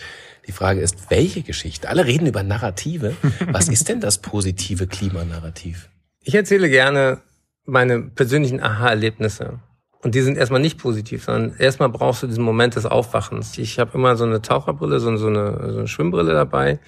[0.47, 1.89] Die Frage ist, welche Geschichte?
[1.89, 3.15] Alle reden über Narrative.
[3.51, 5.89] Was ist denn das positive Klimanarrativ?
[6.23, 7.21] Ich erzähle gerne
[7.65, 9.59] meine persönlichen Aha-Erlebnisse.
[10.01, 13.57] Und die sind erstmal nicht positiv, sondern erstmal brauchst du diesen Moment des Aufwachens.
[13.57, 16.79] Ich habe immer so eine Taucherbrille, so eine, so eine Schwimmbrille dabei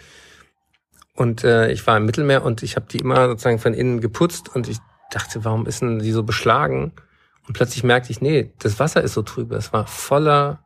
[1.20, 4.56] und äh, ich war im Mittelmeer und ich habe die immer sozusagen von innen geputzt
[4.56, 4.78] und ich
[5.12, 6.94] dachte, warum ist denn die so beschlagen?
[7.46, 9.58] Und plötzlich merkte ich, nee, das Wasser ist so trübe.
[9.58, 10.64] Es war voller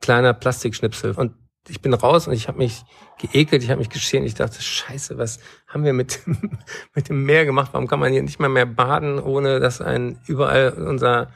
[0.00, 1.12] kleiner Plastikschnipsel.
[1.12, 1.34] Und
[1.68, 2.82] ich bin raus und ich habe mich
[3.18, 4.24] geekelt, ich habe mich geschehen.
[4.24, 6.20] Ich dachte, scheiße, was haben wir mit,
[6.94, 7.74] mit dem Meer gemacht?
[7.74, 11.30] Warum kann man hier nicht mal mehr baden, ohne dass ein überall unser,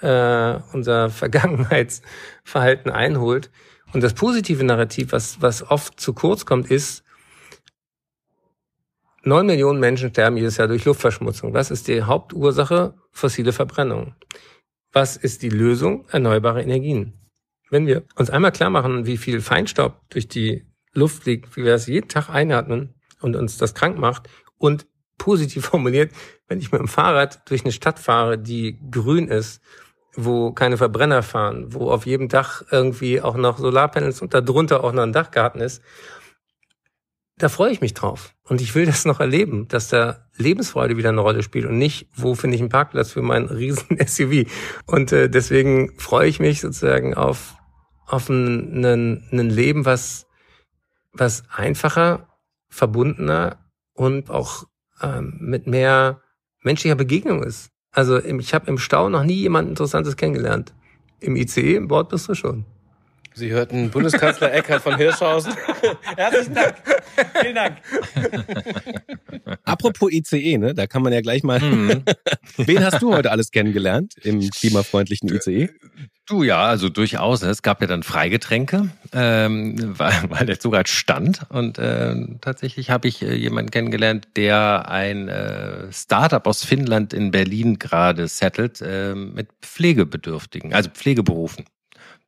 [0.00, 3.52] äh, unser Vergangenheitsverhalten einholt?
[3.92, 7.04] Und das positive Narrativ, was, was oft zu kurz kommt, ist,
[9.28, 11.52] Neun Millionen Menschen sterben jedes Jahr durch Luftverschmutzung.
[11.52, 12.94] Was ist die Hauptursache?
[13.10, 14.14] Fossile Verbrennung.
[14.90, 16.06] Was ist die Lösung?
[16.10, 17.12] Erneuerbare Energien.
[17.68, 20.64] Wenn wir uns einmal klar machen, wie viel Feinstaub durch die
[20.94, 24.86] Luft liegt, wie wir das jeden Tag einatmen und uns das krank macht und
[25.18, 26.10] positiv formuliert,
[26.46, 29.60] wenn ich mit dem Fahrrad durch eine Stadt fahre, die grün ist,
[30.14, 34.92] wo keine Verbrenner fahren, wo auf jedem Dach irgendwie auch noch Solarpanels und darunter auch
[34.92, 35.82] noch ein Dachgarten ist
[37.38, 38.34] da freue ich mich drauf.
[38.44, 42.08] Und ich will das noch erleben, dass da Lebensfreude wieder eine Rolle spielt und nicht,
[42.14, 44.44] wo finde ich einen Parkplatz für mein riesen SUV.
[44.86, 47.54] Und äh, deswegen freue ich mich sozusagen auf,
[48.06, 50.26] auf ein, ein, ein Leben, was,
[51.12, 52.28] was einfacher,
[52.68, 53.58] verbundener
[53.92, 54.64] und auch
[55.00, 56.20] ähm, mit mehr
[56.62, 57.70] menschlicher Begegnung ist.
[57.90, 60.74] Also ich habe im Stau noch nie jemand Interessantes kennengelernt.
[61.20, 62.64] Im ICE, im Bord bist du schon.
[63.38, 65.54] Sie hörten Bundeskanzler Eckhard von Hirschhausen.
[66.16, 66.74] Herzlichen Dank.
[67.40, 67.76] Vielen Dank.
[69.62, 70.74] Apropos ICE, ne?
[70.74, 71.60] Da kann man ja gleich mal.
[71.60, 72.02] Mhm.
[72.56, 75.70] Wen hast du heute alles kennengelernt im klimafreundlichen ICE?
[76.26, 77.42] Du ja, also durchaus.
[77.42, 77.50] Ne?
[77.50, 81.42] Es gab ja dann Freigetränke, ähm, weil, weil der Zug halt stand.
[81.48, 87.30] Und äh, tatsächlich habe ich äh, jemanden kennengelernt, der ein äh, Startup aus Finnland in
[87.30, 91.66] Berlin gerade settelt äh, mit Pflegebedürftigen, also Pflegeberufen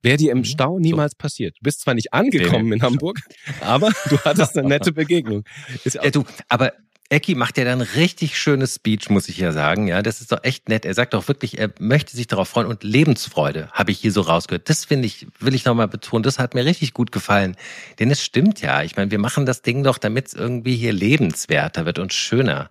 [0.02, 0.44] Wäre dir im mhm.
[0.44, 1.18] Stau niemals so.
[1.18, 1.56] passiert.
[1.58, 3.18] Du bist zwar nicht angekommen in Hamburg,
[3.60, 5.44] aber du hattest eine nette Begegnung.
[5.84, 6.72] ja, du, aber
[7.12, 9.88] Ecki macht ja dann richtig schönes Speech, muss ich ja sagen.
[9.88, 10.84] Ja, das ist doch echt nett.
[10.84, 14.20] Er sagt doch wirklich, er möchte sich darauf freuen und Lebensfreude habe ich hier so
[14.20, 14.70] rausgehört.
[14.70, 16.22] Das finde ich, will ich nochmal betonen.
[16.22, 17.56] Das hat mir richtig gut gefallen.
[17.98, 18.84] Denn es stimmt ja.
[18.84, 22.70] Ich meine, wir machen das Ding doch, damit es irgendwie hier lebenswerter wird und schöner.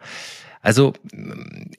[0.62, 0.94] Also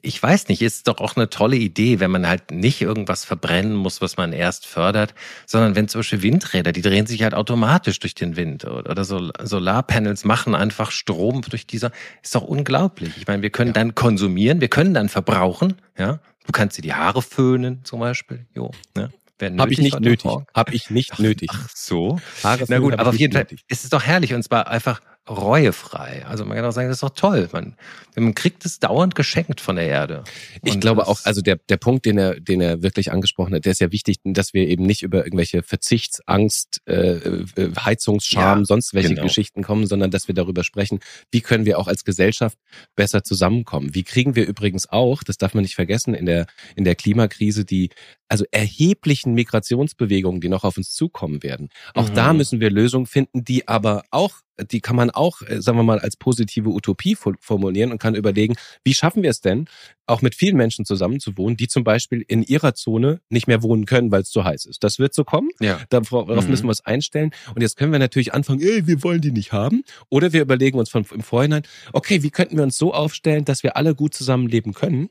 [0.01, 3.75] ich weiß nicht, ist doch auch eine tolle Idee, wenn man halt nicht irgendwas verbrennen
[3.75, 5.13] muss, was man erst fördert,
[5.45, 9.29] sondern wenn zum Beispiel Windräder, die drehen sich halt automatisch durch den Wind oder so
[9.39, 11.91] Solarpanels machen einfach Strom durch dieser,
[12.23, 13.17] ist doch unglaublich.
[13.17, 13.73] Ich meine, wir können ja.
[13.73, 16.19] dann konsumieren, wir können dann verbrauchen, ja.
[16.47, 19.11] Du kannst dir die Haare föhnen zum Beispiel, jo, ne?
[19.57, 20.31] Habe ich nicht nötig.
[20.53, 21.49] Habe ich nicht nötig.
[21.51, 22.19] Ach so.
[22.43, 26.25] Haare Na gut, aber auf jeden Fall ist es doch herrlich und zwar einfach reuefrei.
[26.25, 27.47] Also man kann auch sagen, das ist doch toll.
[27.53, 27.75] Man,
[28.15, 30.23] man kriegt es dauernd geschenkt von der Erde.
[30.63, 33.71] Ich glaube auch, also der, der Punkt, den er, den er wirklich angesprochen hat, der
[33.71, 37.47] ist ja wichtig, dass wir eben nicht über irgendwelche Verzichtsangst, äh, äh,
[37.79, 39.23] Heizungsscham, ja, sonst welche genau.
[39.23, 40.99] Geschichten kommen, sondern dass wir darüber sprechen,
[41.31, 42.57] wie können wir auch als Gesellschaft
[42.95, 43.93] besser zusammenkommen.
[43.93, 47.63] Wie kriegen wir übrigens auch, das darf man nicht vergessen, in der, in der Klimakrise
[47.63, 47.91] die
[48.31, 51.67] also erheblichen Migrationsbewegungen, die noch auf uns zukommen werden.
[51.93, 52.15] Auch mhm.
[52.15, 55.83] da müssen wir Lösungen finden, die aber auch, die kann man auch, äh, sagen wir
[55.83, 59.65] mal, als positive Utopie formulieren und kann überlegen, wie schaffen wir es denn,
[60.05, 64.11] auch mit vielen Menschen zusammenzuwohnen, die zum Beispiel in ihrer Zone nicht mehr wohnen können,
[64.11, 64.83] weil es zu heiß ist.
[64.83, 65.49] Das wird so kommen.
[65.59, 65.79] Ja.
[65.89, 66.49] Darauf mhm.
[66.49, 67.31] müssen wir es einstellen.
[67.55, 69.83] Und jetzt können wir natürlich anfangen, ey, wir wollen die nicht haben.
[70.09, 73.63] Oder wir überlegen uns von im Vorhinein, okay, wie könnten wir uns so aufstellen, dass
[73.63, 75.09] wir alle gut zusammenleben können?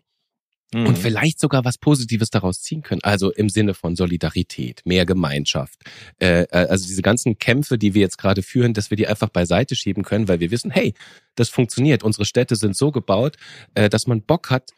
[0.72, 0.86] Mhm.
[0.86, 3.02] und vielleicht sogar was Positives daraus ziehen können.
[3.02, 5.80] Also im Sinne von Solidarität, mehr Gemeinschaft.
[6.20, 9.28] Äh, äh, also diese ganzen Kämpfe, die wir jetzt gerade führen, dass wir die einfach
[9.28, 10.94] beiseite schieben können, weil wir wissen, hey,
[11.34, 12.02] das funktioniert.
[12.02, 13.36] Unsere Städte sind so gebaut,
[13.74, 14.70] äh, dass man Bock hat,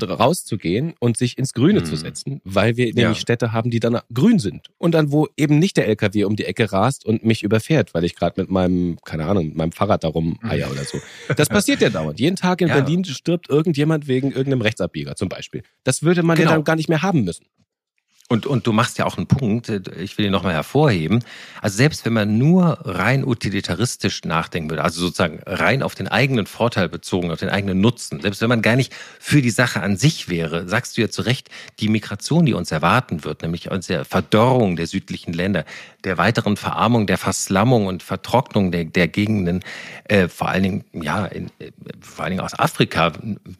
[0.00, 1.84] rauszugehen und sich ins Grüne mhm.
[1.84, 3.14] zu setzen, weil wir nämlich ja.
[3.14, 4.68] Städte haben, die dann grün sind.
[4.78, 8.04] Und dann, wo eben nicht der LKW um die Ecke rast und mich überfährt, weil
[8.04, 10.72] ich gerade mit meinem, keine Ahnung, mit meinem Fahrrad darum eier mhm.
[10.72, 10.98] oder so.
[11.36, 12.20] Das passiert ja dauernd.
[12.20, 12.74] Jeden Tag in ja.
[12.74, 15.62] Berlin stirbt irgendjemand wegen irgendeinem Rechtsabbieger zum Beispiel.
[15.84, 16.50] Das würde man genau.
[16.50, 17.44] ja dann gar nicht mehr haben müssen.
[18.32, 21.24] Und, und du machst ja auch einen Punkt, äh, ich will ihn nochmal hervorheben.
[21.60, 26.46] Also selbst wenn man nur rein utilitaristisch nachdenken würde, also sozusagen rein auf den eigenen
[26.46, 29.96] Vorteil bezogen, auf den eigenen Nutzen, selbst wenn man gar nicht für die Sache an
[29.96, 31.48] sich wäre, sagst du ja zu Recht,
[31.80, 35.64] die Migration, die uns erwarten wird, nämlich unsere Verdorrung der südlichen Länder,
[36.04, 39.64] der weiteren Verarmung, der Verslammung und Vertrocknung der, der Gegenden,
[40.04, 43.10] äh, vor allen Dingen, ja, in, äh, vor allen Dingen aus Afrika,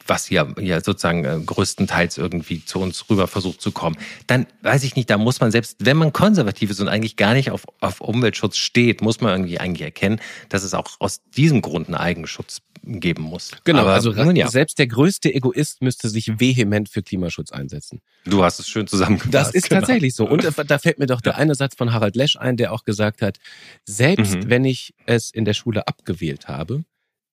[0.07, 3.97] was ja, ja sozusagen äh, größtenteils irgendwie zu uns rüber versucht zu kommen,
[4.29, 7.35] dann weiß ich nicht, da muss man selbst, wenn man konservativ ist und eigentlich gar
[7.35, 11.63] nicht auf, auf Umweltschutz steht, muss man irgendwie eigentlich erkennen, dass es auch aus diesem
[11.63, 13.51] Grund einen Eigenschutz geben muss.
[13.65, 14.49] Genau, Aber, also ja.
[14.49, 18.01] selbst der größte Egoist müsste sich vehement für Klimaschutz einsetzen.
[18.25, 19.35] Du hast es schön zusammengefasst.
[19.35, 19.81] Das ist genau.
[19.81, 20.27] tatsächlich so.
[20.27, 23.23] Und da fällt mir doch der eine Satz von Harald Lesch ein, der auch gesagt
[23.23, 23.39] hat,
[23.85, 24.51] selbst mhm.
[24.51, 26.85] wenn ich es in der Schule abgewählt habe,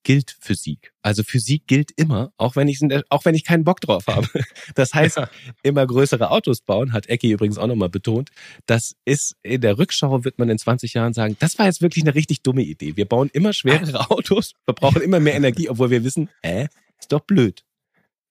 [0.07, 0.93] gilt Physik.
[1.01, 4.25] Also Physik gilt immer, auch wenn ich auch wenn ich keinen Bock drauf habe.
[4.75, 5.29] Das heißt, ja.
[5.63, 8.29] immer größere Autos bauen, hat Ecki übrigens auch nochmal betont.
[8.67, 12.05] Das ist in der Rückschau wird man in 20 Jahren sagen, das war jetzt wirklich
[12.05, 12.95] eine richtig dumme Idee.
[12.95, 17.21] Wir bauen immer schwerere Autos, verbrauchen immer mehr Energie, obwohl wir wissen, äh, ist doch
[17.21, 17.65] blöd.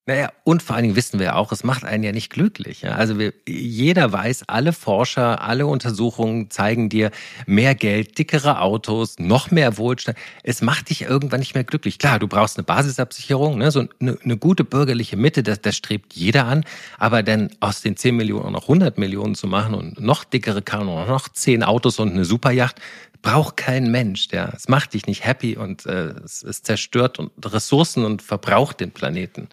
[0.08, 2.82] Naja, und vor allen Dingen wissen wir auch, es macht einen ja nicht glücklich.
[2.82, 2.92] Ja?
[2.92, 7.10] Also wir, jeder weiß, alle Forscher, alle Untersuchungen zeigen dir
[7.44, 10.16] mehr Geld, dickere Autos, noch mehr Wohlstand.
[10.44, 11.98] Es macht dich irgendwann nicht mehr glücklich.
[11.98, 13.72] Klar, du brauchst eine Basisabsicherung, ne?
[13.72, 16.64] so eine, eine gute bürgerliche Mitte, das, das strebt jeder an.
[16.98, 20.86] Aber dann aus den 10 Millionen noch 100 Millionen zu machen und noch dickere Karren
[20.86, 22.80] und noch 10 Autos und eine Superjacht,
[23.22, 24.28] braucht kein Mensch.
[24.30, 24.52] Ja.
[24.54, 28.92] Es macht dich nicht happy und äh, es, es zerstört und Ressourcen und verbraucht den
[28.92, 29.48] Planeten.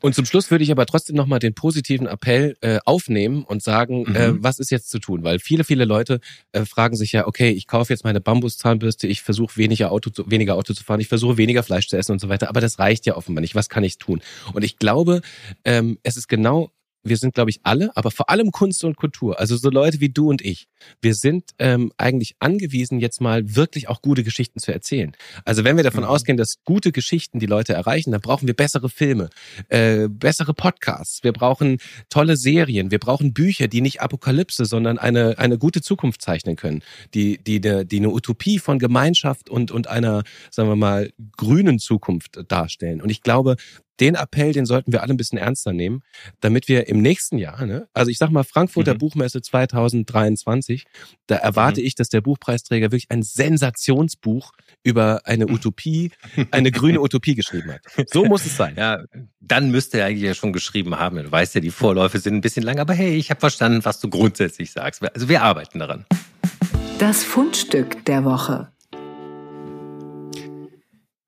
[0.00, 4.04] Und zum Schluss würde ich aber trotzdem nochmal den positiven Appell äh, aufnehmen und sagen,
[4.08, 4.16] mhm.
[4.16, 5.24] äh, was ist jetzt zu tun?
[5.24, 6.20] Weil viele, viele Leute
[6.52, 10.30] äh, fragen sich ja, okay, ich kaufe jetzt meine Bambuszahnbürste, ich versuche weniger Auto, zu,
[10.30, 12.78] weniger Auto zu fahren, ich versuche weniger Fleisch zu essen und so weiter, aber das
[12.78, 13.54] reicht ja offenbar nicht.
[13.54, 14.20] Was kann ich tun?
[14.52, 15.22] Und ich glaube,
[15.64, 16.70] ähm, es ist genau
[17.04, 20.08] wir sind, glaube ich, alle, aber vor allem Kunst und Kultur, also so Leute wie
[20.08, 20.66] du und ich,
[21.00, 25.12] wir sind ähm, eigentlich angewiesen, jetzt mal wirklich auch gute Geschichten zu erzählen.
[25.44, 26.10] Also wenn wir davon mhm.
[26.10, 29.28] ausgehen, dass gute Geschichten die Leute erreichen, dann brauchen wir bessere Filme,
[29.68, 35.38] äh, bessere Podcasts, wir brauchen tolle Serien, wir brauchen Bücher, die nicht Apokalypse, sondern eine,
[35.38, 39.88] eine gute Zukunft zeichnen können, die, die, die, die eine Utopie von Gemeinschaft und, und
[39.88, 43.00] einer, sagen wir mal, grünen Zukunft darstellen.
[43.02, 43.56] Und ich glaube,
[44.00, 46.02] den Appell, den sollten wir alle ein bisschen ernster nehmen,
[46.40, 48.98] damit wir im nächsten Jahr, ne, also ich sag mal Frankfurter mhm.
[48.98, 50.84] Buchmesse 2023,
[51.26, 51.86] da erwarte mhm.
[51.86, 54.52] ich, dass der Buchpreisträger wirklich ein Sensationsbuch
[54.82, 56.10] über eine Utopie,
[56.50, 58.08] eine grüne Utopie geschrieben hat.
[58.12, 58.74] So muss es sein.
[58.76, 59.04] Ja,
[59.40, 61.16] dann müsste er eigentlich ja schon geschrieben haben.
[61.16, 64.00] Du weißt ja, die Vorläufe sind ein bisschen lang, aber hey, ich habe verstanden, was
[64.00, 65.02] du grundsätzlich sagst.
[65.14, 66.04] Also wir arbeiten daran.
[66.98, 68.68] Das Fundstück der Woche.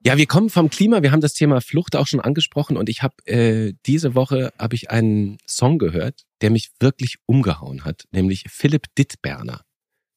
[0.07, 1.03] Ja, wir kommen vom Klima.
[1.03, 4.77] Wir haben das Thema Flucht auch schon angesprochen und ich habe äh, diese Woche habe
[4.77, 9.63] ich einen Song gehört, der mich wirklich umgehauen hat, nämlich Philipp Dittberner.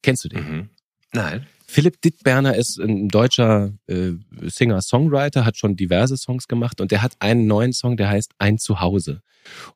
[0.04, 0.44] Kennst du den?
[0.44, 0.70] Mhm.
[1.12, 1.48] Nein.
[1.66, 7.14] Philipp Dittberner ist ein deutscher äh, Singer-Songwriter, hat schon diverse Songs gemacht und der hat
[7.18, 9.24] einen neuen Song, der heißt Ein Zuhause.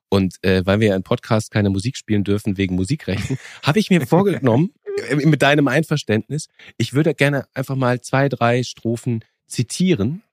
[0.09, 3.89] Und äh, weil wir ja im Podcast keine Musik spielen dürfen wegen Musikrechten, habe ich
[3.89, 4.73] mir vorgenommen,
[5.09, 10.23] äh, mit deinem Einverständnis, ich würde gerne einfach mal zwei, drei Strophen zitieren,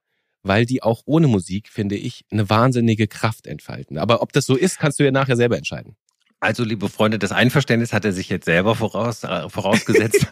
[0.42, 3.98] weil die auch ohne Musik, finde ich, eine wahnsinnige Kraft entfalten.
[3.98, 5.96] Aber ob das so ist, kannst du ja nachher selber entscheiden.
[6.42, 10.26] Also, liebe Freunde, das Einverständnis hat er sich jetzt selber voraus, äh, vorausgesetzt.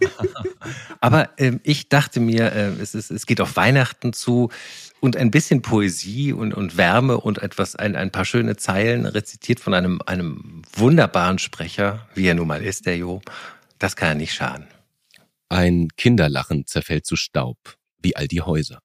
[1.01, 4.49] Aber ähm, ich dachte mir, äh, es, ist, es geht auf Weihnachten zu
[5.01, 9.61] und ein bisschen Poesie und, und Wärme und etwas, ein, ein paar schöne Zeilen rezitiert
[9.61, 13.21] von einem, einem wunderbaren Sprecher, wie er nun mal ist, der Jo.
[13.79, 14.67] Das kann ja nicht schaden.
[15.51, 18.81] Ein Kinderlachen zerfällt zu Staub wie all die Häuser.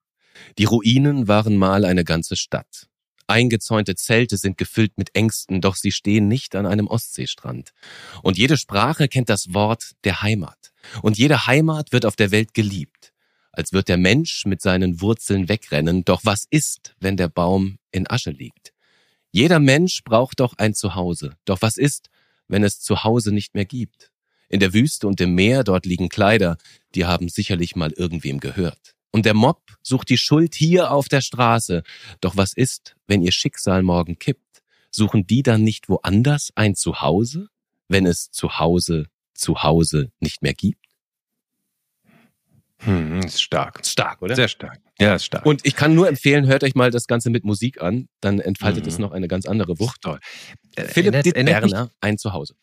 [0.57, 2.87] Die Ruinen waren mal eine ganze Stadt.
[3.27, 7.71] Eingezäunte Zelte sind gefüllt mit Ängsten, doch sie stehen nicht an einem Ostseestrand.
[8.21, 10.73] Und jede Sprache kennt das Wort der Heimat.
[11.01, 13.13] Und jede Heimat wird auf der Welt geliebt.
[13.51, 18.09] Als wird der Mensch mit seinen Wurzeln wegrennen, doch was ist, wenn der Baum in
[18.09, 18.73] Asche liegt?
[19.31, 22.09] Jeder Mensch braucht doch ein Zuhause, doch was ist,
[22.47, 24.11] wenn es Zuhause nicht mehr gibt?
[24.49, 26.57] In der Wüste und im Meer, dort liegen Kleider,
[26.93, 28.95] die haben sicherlich mal irgendwem gehört.
[29.13, 31.83] Und der Mob sucht die Schuld hier auf der Straße.
[32.19, 34.63] Doch was ist, wenn ihr Schicksal morgen kippt?
[34.89, 37.47] Suchen die dann nicht woanders ein Zuhause,
[37.87, 40.79] wenn es Zuhause Zuhause nicht mehr gibt?
[42.79, 43.85] Hm, ist stark.
[43.85, 44.35] Stark, oder?
[44.35, 44.79] Sehr stark.
[44.99, 45.45] Ja, ist stark.
[45.45, 48.83] Und ich kann nur empfehlen, hört euch mal das Ganze mit Musik an, dann entfaltet
[48.83, 48.89] mhm.
[48.89, 50.01] es noch eine ganz andere Wucht.
[50.01, 50.19] Toll.
[50.75, 52.55] Philipp Dittberner, ein Zuhause.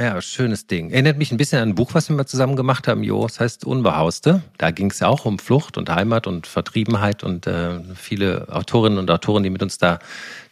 [0.00, 0.90] Ja, schönes Ding.
[0.90, 3.26] Erinnert mich ein bisschen an ein Buch, was wir mal zusammen gemacht haben, Jo.
[3.26, 4.44] Das heißt Unbehauste.
[4.56, 8.98] Da ging es ja auch um Flucht und Heimat und Vertriebenheit und äh, viele Autorinnen
[8.98, 9.98] und Autoren, die mit uns da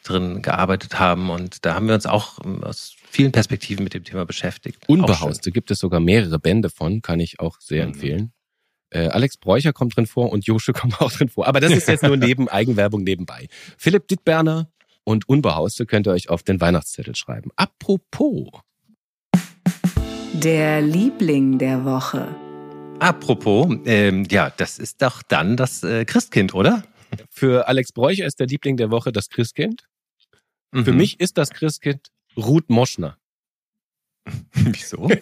[0.02, 1.30] drin gearbeitet haben.
[1.30, 4.82] Und da haben wir uns auch ähm, aus vielen Perspektiven mit dem Thema beschäftigt.
[4.88, 7.92] Unbehauste gibt es sogar mehrere Bände von, kann ich auch sehr mhm.
[7.92, 8.32] empfehlen.
[8.90, 11.46] Äh, Alex Bräucher kommt drin vor und Josche kommt auch drin vor.
[11.46, 13.46] Aber das ist jetzt nur neben Eigenwerbung nebenbei.
[13.78, 14.68] Philipp Dittberner
[15.04, 17.50] und Unbehauste könnt ihr euch auf den Weihnachtszettel schreiben.
[17.54, 18.48] Apropos.
[20.42, 22.29] Der Liebling der Woche.
[22.99, 26.83] Apropos, ähm, ja, das ist doch dann das äh, Christkind, oder?
[27.31, 29.85] Für Alex Bräucher ist der Liebling der Woche das Christkind.
[30.72, 30.85] Mhm.
[30.85, 33.16] Für mich ist das Christkind Ruth Moschner.
[34.52, 35.08] Wieso?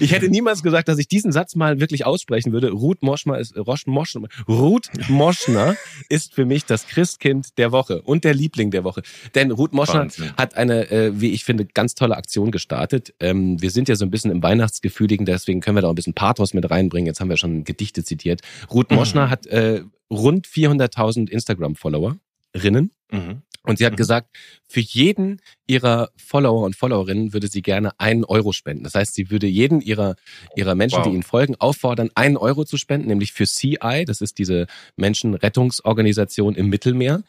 [0.00, 2.70] ich hätte niemals gesagt, dass ich diesen Satz mal wirklich aussprechen würde.
[2.70, 5.76] Ruth Moschner ist, Rosch, Moschner, Ruth Moschner
[6.08, 9.02] ist für mich das Christkind der Woche und der Liebling der Woche.
[9.34, 10.32] Denn Ruth Moschner Wahnsinn.
[10.36, 13.14] hat eine, äh, wie ich finde, ganz tolle Aktion gestartet.
[13.20, 15.96] Ähm, wir sind ja so ein bisschen im Weihnachtsgefühligen, deswegen können wir da auch ein
[15.96, 17.06] bisschen Pathos mit reinbringen.
[17.06, 18.40] Jetzt haben wir schon Gedichte zitiert.
[18.72, 19.30] Ruth Moschner mhm.
[19.30, 22.90] hat äh, rund 400.000 Instagram-Followerinnen.
[23.12, 23.42] Mhm.
[23.62, 23.96] Und sie hat mhm.
[23.96, 24.28] gesagt,
[24.66, 28.84] für jeden ihrer Follower und Followerinnen würde sie gerne einen Euro spenden.
[28.84, 30.16] Das heißt, sie würde jeden ihrer,
[30.56, 31.04] ihrer Menschen, wow.
[31.04, 36.54] die ihnen folgen, auffordern, einen Euro zu spenden, nämlich für CI, das ist diese Menschenrettungsorganisation
[36.54, 37.22] im Mittelmeer.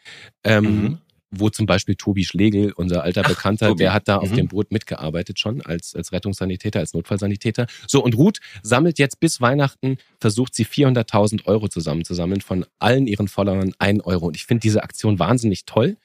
[0.44, 0.98] Ähm, mhm
[1.32, 3.78] wo zum Beispiel Tobi Schlegel, unser alter Ach, Bekannter, Tobi.
[3.78, 4.22] der hat da mhm.
[4.22, 7.66] auf dem Boot mitgearbeitet schon als, als Rettungssanitäter, als Notfallsanitäter.
[7.86, 13.28] So, und Ruth sammelt jetzt bis Weihnachten, versucht sie 400.000 Euro zusammenzusammeln von allen ihren
[13.28, 14.26] Followern ein Euro.
[14.26, 15.96] Und ich finde diese Aktion wahnsinnig toll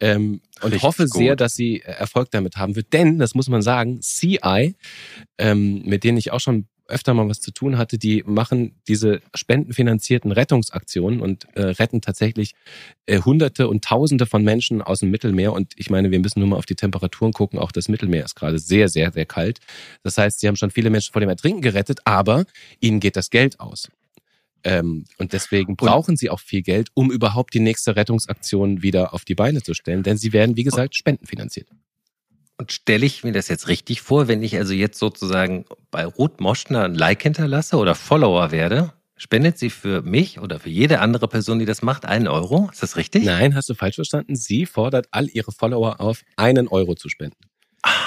[0.00, 1.14] ähm, und Richtig hoffe gut.
[1.14, 2.92] sehr, dass sie Erfolg damit haben wird.
[2.92, 4.74] Denn, das muss man sagen, CI,
[5.38, 9.20] ähm, mit denen ich auch schon öfter mal was zu tun hatte, die machen diese
[9.34, 12.54] spendenfinanzierten Rettungsaktionen und äh, retten tatsächlich
[13.06, 15.52] äh, Hunderte und Tausende von Menschen aus dem Mittelmeer.
[15.52, 17.58] Und ich meine, wir müssen nur mal auf die Temperaturen gucken.
[17.58, 19.60] Auch das Mittelmeer ist gerade sehr, sehr, sehr kalt.
[20.02, 22.44] Das heißt, sie haben schon viele Menschen vor dem Ertrinken gerettet, aber
[22.80, 23.88] ihnen geht das Geld aus.
[24.64, 29.24] Ähm, und deswegen brauchen sie auch viel Geld, um überhaupt die nächste Rettungsaktion wieder auf
[29.24, 31.68] die Beine zu stellen, denn sie werden, wie gesagt, spendenfinanziert.
[32.62, 36.40] Und stelle ich mir das jetzt richtig vor, wenn ich also jetzt sozusagen bei Ruth
[36.40, 41.26] Moschner ein Like hinterlasse oder Follower werde, spendet sie für mich oder für jede andere
[41.26, 42.68] Person, die das macht, einen Euro?
[42.70, 43.24] Ist das richtig?
[43.24, 44.36] Nein, hast du falsch verstanden.
[44.36, 47.34] Sie fordert all ihre Follower auf, einen Euro zu spenden.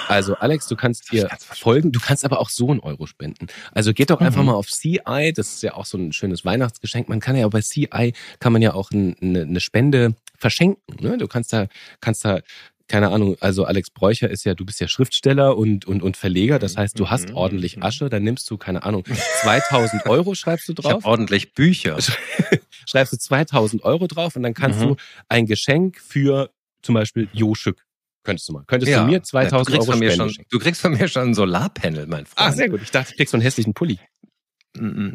[0.08, 3.48] Also Alex, du kannst ihr folgen, du kannst aber auch so einen Euro spenden.
[3.74, 4.48] Also geht doch einfach mhm.
[4.48, 7.10] mal auf CI, das ist ja auch so ein schönes Weihnachtsgeschenk.
[7.10, 10.96] Man kann ja auch bei CI, kann man ja auch eine, eine Spende verschenken.
[11.02, 11.18] Ne?
[11.18, 11.68] Du kannst da,
[12.00, 12.40] kannst da
[12.88, 16.60] keine Ahnung, also Alex Bräucher ist ja, du bist ja Schriftsteller und, und, und Verleger,
[16.60, 17.36] das heißt, du hast mhm.
[17.36, 17.84] ordentlich mhm.
[17.84, 19.04] Asche, dann nimmst du, keine Ahnung,
[19.42, 20.92] 2000 Euro schreibst du drauf.
[20.92, 21.98] Ich hab ordentlich Bücher.
[22.88, 24.90] Schreibst du 2000 Euro drauf und dann kannst mhm.
[24.90, 24.96] du
[25.28, 26.52] ein Geschenk für
[26.84, 27.86] zum Beispiel Joschück
[28.26, 28.64] Könntest du mal.
[28.66, 29.04] Könntest ja.
[29.04, 32.08] du mir 2000 ja, du Euro Spenden schon, Du kriegst von mir schon ein Solarpanel,
[32.08, 32.50] mein Freund.
[32.50, 32.82] Ah, sehr gut.
[32.82, 34.00] Ich dachte, ich krieg so einen hässlichen Pulli.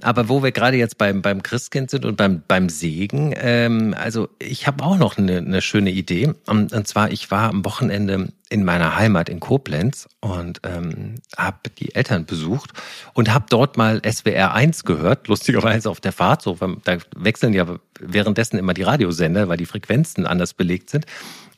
[0.02, 4.28] Aber wo wir gerade jetzt beim, beim Christkind sind und beim, beim Segen, ähm, also
[4.38, 6.32] ich habe auch noch eine, eine schöne Idee.
[6.46, 11.70] Und, und zwar, ich war am Wochenende in meiner Heimat in Koblenz und ähm, habe
[11.78, 12.72] die Eltern besucht
[13.14, 16.42] und habe dort mal SWR 1 gehört, lustigerweise auf der Fahrt.
[16.42, 21.06] So, da wechseln ja währenddessen immer die Radiosender, weil die Frequenzen anders belegt sind.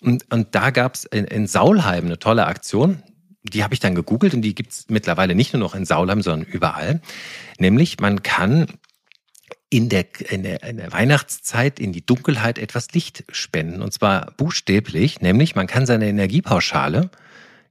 [0.02, 3.02] Und, und da gab's in, in Saulheim eine tolle Aktion
[3.42, 6.48] die habe ich dann gegoogelt und die gibt's mittlerweile nicht nur noch in Saulheim, sondern
[6.48, 7.00] überall.
[7.58, 8.66] Nämlich, man kann
[9.68, 13.82] in der, in, der, in der Weihnachtszeit in die Dunkelheit etwas Licht spenden.
[13.82, 17.10] Und zwar buchstäblich, nämlich man kann seine Energiepauschale,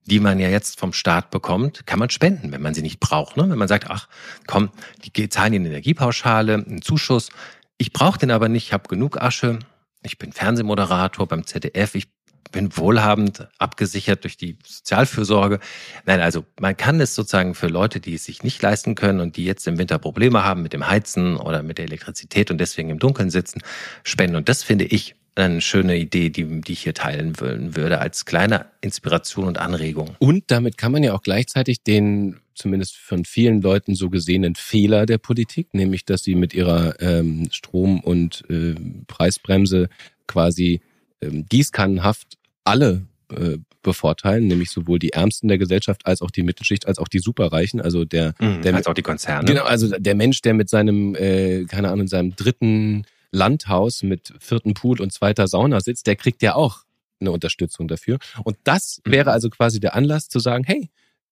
[0.06, 3.38] die man ja jetzt vom Staat bekommt, kann man spenden, wenn man sie nicht braucht.
[3.38, 3.48] Ne?
[3.48, 4.08] Wenn man sagt, ach
[4.48, 4.72] komm,
[5.06, 7.30] die zahlen die Energiepauschale, einen Zuschuss.
[7.78, 9.60] Ich brauche den aber nicht, ich habe genug Asche.
[10.04, 12.08] Ich bin Fernsehmoderator beim ZDF, ich
[12.52, 15.60] bin wohlhabend, abgesichert durch die Sozialfürsorge.
[16.06, 19.38] Nein, also man kann es sozusagen für Leute, die es sich nicht leisten können und
[19.38, 22.90] die jetzt im Winter Probleme haben mit dem Heizen oder mit der Elektrizität und deswegen
[22.90, 23.62] im Dunkeln sitzen,
[24.04, 24.36] spenden.
[24.36, 28.66] Und das finde ich eine schöne Idee, die, die ich hier teilen würde, als kleine
[28.82, 30.16] Inspiration und Anregung.
[30.20, 35.06] Und damit kann man ja auch gleichzeitig den zumindest von vielen Leuten so gesehenen Fehler
[35.06, 38.76] der Politik, nämlich dass sie mit ihrer ähm, Strom- und äh,
[39.08, 39.90] Preisbremse
[40.28, 40.82] quasi
[41.22, 46.88] ähm, gießkannenhaft alle äh, bevorteilen, nämlich sowohl die Ärmsten der Gesellschaft als auch die Mittelschicht,
[46.88, 49.46] als auch die Superreichen, also der, mhm, der als auch die Konzerne.
[49.46, 54.74] Genau, also der Mensch, der mit seinem, äh, keine Ahnung, seinem dritten Landhaus mit vierten
[54.74, 56.84] Pool und zweiter Sauna sitzt, der kriegt ja auch
[57.20, 58.20] eine Unterstützung dafür.
[58.44, 59.12] Und das mhm.
[59.12, 60.90] wäre also quasi der Anlass zu sagen, hey,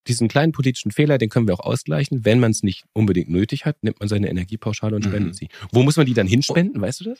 [0.07, 2.25] diesen kleinen politischen Fehler, den können wir auch ausgleichen.
[2.25, 5.37] Wenn man es nicht unbedingt nötig hat, nimmt man seine Energiepauschale und spendet mhm.
[5.37, 5.49] sie.
[5.71, 7.19] Wo muss man die dann hinspenden, weißt du das?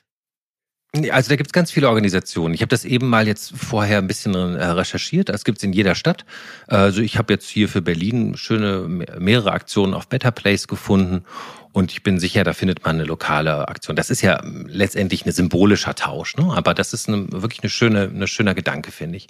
[1.11, 2.55] Also da gibt es ganz viele Organisationen.
[2.55, 5.29] Ich habe das eben mal jetzt vorher ein bisschen äh, recherchiert.
[5.29, 6.25] Das gibt es in jeder Stadt.
[6.65, 8.87] Also ich habe jetzt hier für Berlin schöne
[9.19, 11.25] mehrere Aktionen auf Better Place gefunden
[11.71, 13.95] und ich bin sicher, da findet man eine lokale Aktion.
[13.95, 16.51] Das ist ja letztendlich ein symbolischer Tausch, ne?
[16.55, 19.27] aber das ist eine, wirklich eine schöne, eine schöner Gedanke, finde ich.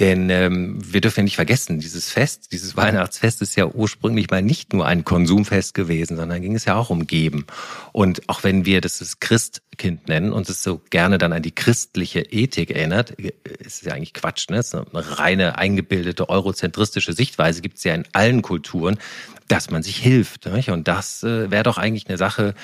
[0.00, 4.40] Denn ähm, wir dürfen ja nicht vergessen, dieses Fest, dieses Weihnachtsfest ist ja ursprünglich mal
[4.40, 7.46] nicht nur ein Konsumfest gewesen, sondern ging es ja auch um Geben.
[7.92, 12.20] Und auch wenn wir das Christkind nennen und es so gerne dann an die christliche
[12.20, 14.58] Ethik erinnert, ist ja eigentlich Quatsch, ne?
[14.58, 18.98] ist eine reine eingebildete eurozentristische Sichtweise gibt es ja in allen Kulturen,
[19.48, 20.46] dass man sich hilft.
[20.46, 20.70] Nicht?
[20.70, 22.54] Und das äh, wäre doch eigentlich eine Sache,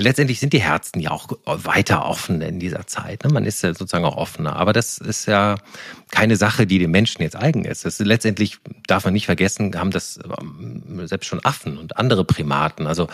[0.00, 3.24] letztendlich sind die Herzen ja auch weiter offen in dieser Zeit.
[3.24, 3.32] Ne?
[3.32, 4.56] Man ist ja sozusagen auch offener.
[4.56, 5.56] Aber das ist ja
[6.10, 7.84] keine Sache, die dem Menschen jetzt eigen ist.
[7.84, 12.86] Ist letztendlich darf man nicht vergessen, haben das ähm, selbst schon Affen und andere Primaten.
[12.86, 13.08] Also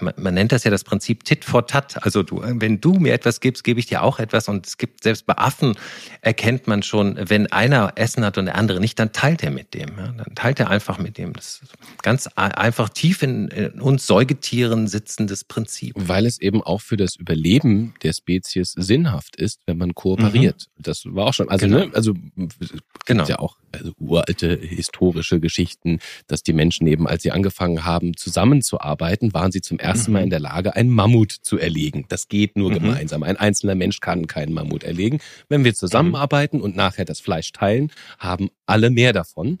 [0.00, 2.04] man, nennt das ja das Prinzip Tit for Tat.
[2.04, 4.48] Also du, wenn du mir etwas gibst, gebe ich dir auch etwas.
[4.48, 5.74] Und es gibt selbst bei Affen
[6.20, 9.74] erkennt man schon, wenn einer Essen hat und der andere nicht, dann teilt er mit
[9.74, 9.96] dem.
[9.96, 11.32] Dann teilt er einfach mit dem.
[11.32, 15.94] Das ist ganz einfach tief in, in uns Säugetieren sitzendes Prinzip.
[15.96, 20.66] Weil es eben auch für das Überleben der Spezies sinnhaft ist, wenn man kooperiert.
[20.76, 20.82] Mhm.
[20.82, 21.86] Das war auch schon, also, genau.
[21.86, 22.14] ne, also
[23.06, 23.24] genau.
[23.24, 29.34] ja auch also uralte historische Geschichten, dass die Menschen eben, als sie angefangen haben, zusammenzuarbeiten,
[29.34, 30.14] waren sie zum ersten mhm.
[30.14, 32.06] Mal in der Lage, einen Mammut zu erlegen.
[32.08, 32.74] Das geht nur mhm.
[32.74, 33.22] gemeinsam.
[33.22, 35.18] Ein einzelner Mensch kann keinen Mammut erlegen.
[35.48, 36.62] Wenn wir zusammenarbeiten mhm.
[36.62, 39.58] und nachher das Fleisch teilen, haben alle mehr davon.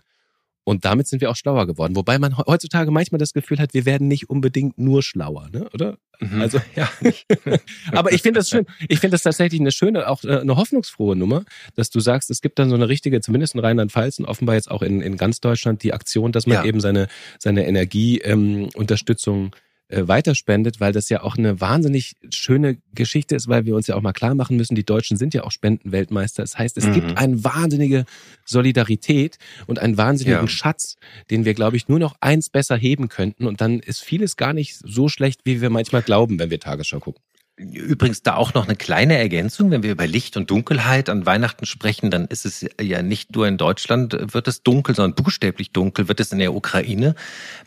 [0.68, 1.96] Und damit sind wir auch schlauer geworden.
[1.96, 5.66] Wobei man heutzutage manchmal das Gefühl hat, wir werden nicht unbedingt nur schlauer, ne?
[5.72, 5.96] oder?
[6.20, 6.42] Mhm.
[6.42, 6.90] Also ja.
[7.92, 8.66] Aber ich finde das schön.
[8.86, 12.42] Ich finde das tatsächlich eine schöne, auch äh, eine hoffnungsfrohe Nummer, dass du sagst, es
[12.42, 15.40] gibt dann so eine richtige, zumindest in Rheinland-Pfalz und offenbar jetzt auch in, in ganz
[15.40, 16.64] Deutschland die Aktion, dass man ja.
[16.66, 17.08] eben seine
[17.38, 23.64] seine Energieunterstützung ähm, äh, weiterspendet, weil das ja auch eine wahnsinnig schöne Geschichte ist, weil
[23.64, 26.42] wir uns ja auch mal klar machen müssen, die Deutschen sind ja auch Spendenweltmeister.
[26.42, 26.92] Das heißt, es mhm.
[26.92, 28.04] gibt eine wahnsinnige
[28.44, 30.48] Solidarität und einen wahnsinnigen ja.
[30.48, 30.96] Schatz,
[31.30, 33.46] den wir, glaube ich, nur noch eins besser heben könnten.
[33.46, 37.00] Und dann ist vieles gar nicht so schlecht, wie wir manchmal glauben, wenn wir Tagesschau
[37.00, 37.22] gucken.
[37.58, 41.66] Übrigens da auch noch eine kleine Ergänzung, wenn wir über Licht und Dunkelheit an Weihnachten
[41.66, 46.06] sprechen, dann ist es ja nicht nur in Deutschland wird es dunkel, sondern buchstäblich dunkel
[46.06, 47.16] wird es in der Ukraine.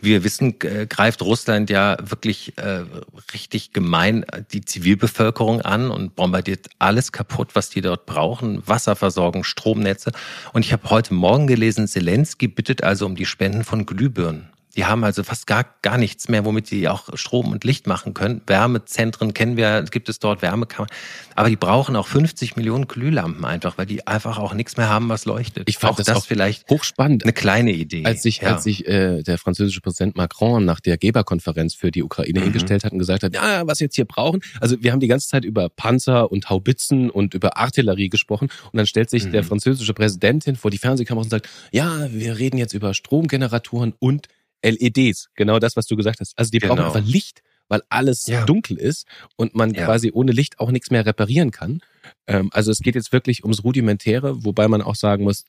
[0.02, 2.86] Wie wir wissen, greift Russland ja wirklich äh,
[3.34, 10.14] richtig gemein die Zivilbevölkerung an und bombardiert alles kaputt, was die dort brauchen, Wasserversorgung, Stromnetze.
[10.54, 14.51] Und ich habe heute Morgen gelesen, Zelensky bittet also um die Spenden von Glühbirnen.
[14.76, 18.14] Die haben also fast gar, gar nichts mehr, womit sie auch Strom und Licht machen
[18.14, 18.42] können.
[18.48, 20.90] Wärmezentren kennen wir, gibt es dort Wärmekammern.
[21.36, 25.10] Aber die brauchen auch 50 Millionen Glühlampen einfach, weil die einfach auch nichts mehr haben,
[25.10, 25.70] was leuchtet.
[25.70, 27.24] Ich fand auch das, das auch vielleicht hochspannend.
[27.24, 28.06] Eine kleine Idee.
[28.06, 28.54] Als sich, ja.
[28.54, 32.44] als sich äh, der französische Präsident Macron nach der Geberkonferenz für die Ukraine mhm.
[32.44, 34.42] hingestellt hat und gesagt hat, ja, was jetzt hier brauchen.
[34.60, 38.50] Also wir haben die ganze Zeit über Panzer und Haubitzen und über Artillerie gesprochen.
[38.72, 39.32] Und dann stellt sich mhm.
[39.32, 43.94] der französische Präsident hin vor die Fernsehkamera und sagt, ja, wir reden jetzt über Stromgeneratoren
[44.00, 44.28] und
[44.64, 46.38] LEDs, genau das, was du gesagt hast.
[46.38, 46.76] Also die genau.
[46.76, 48.46] brauchen einfach Licht, weil alles ja.
[48.46, 49.08] dunkel ist
[49.38, 49.86] und man ja.
[49.86, 51.82] quasi ohne Licht auch nichts mehr reparieren kann.
[52.28, 55.46] Ähm, also es geht jetzt wirklich ums Rudimentäre, wobei man auch sagen muss,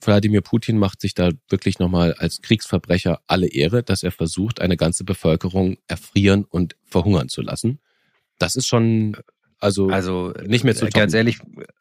[0.00, 4.76] Wladimir Putin macht sich da wirklich nochmal als Kriegsverbrecher alle Ehre, dass er versucht, eine
[4.76, 7.80] ganze Bevölkerung erfrieren und verhungern zu lassen.
[8.38, 9.16] Das ist schon
[9.60, 10.98] also, also nicht mehr zu toppen.
[10.98, 11.38] Ganz ehrlich,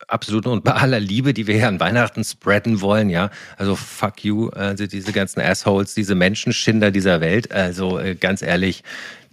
[0.08, 0.46] absolut.
[0.48, 4.50] Und bei aller Liebe, die wir hier an Weihnachten spreaden wollen, ja, also fuck you,
[4.50, 8.84] also diese ganzen Assholes, diese Menschenschinder dieser Welt, also äh, ganz ehrlich,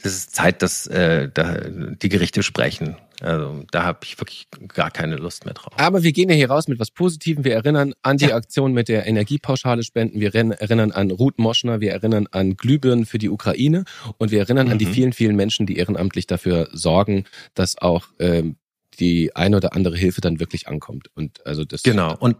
[0.03, 2.97] das ist Zeit, dass äh, da die Gerichte sprechen.
[3.21, 5.73] Also da habe ich wirklich gar keine Lust mehr drauf.
[5.79, 7.45] Aber wir gehen ja hier raus mit was Positivem.
[7.45, 8.37] Wir erinnern an die ja.
[8.37, 10.21] Aktion mit der Energiepauschale spenden.
[10.21, 11.81] Wir erinnern an Ruth Moschner.
[11.81, 13.85] Wir erinnern an Glühbirnen für die Ukraine.
[14.19, 14.73] Und wir erinnern mhm.
[14.73, 14.93] an die mhm.
[14.93, 17.25] vielen, vielen Menschen, die ehrenamtlich dafür sorgen,
[17.55, 18.57] dass auch ähm,
[18.99, 21.09] die eine oder andere Hilfe dann wirklich ankommt.
[21.15, 21.83] Und also das.
[21.83, 22.17] Genau.
[22.19, 22.37] Und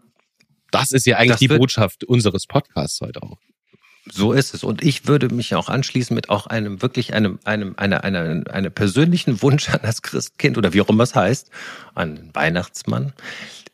[0.71, 3.39] das ist ja eigentlich die Botschaft unseres Podcasts heute auch.
[4.11, 4.63] So ist es.
[4.63, 8.71] Und ich würde mich auch anschließen mit auch einem wirklich einem, einem, einer, einer, einer
[8.71, 11.51] persönlichen Wunsch an das Christkind oder wie auch immer es heißt,
[11.95, 13.13] an den Weihnachtsmann.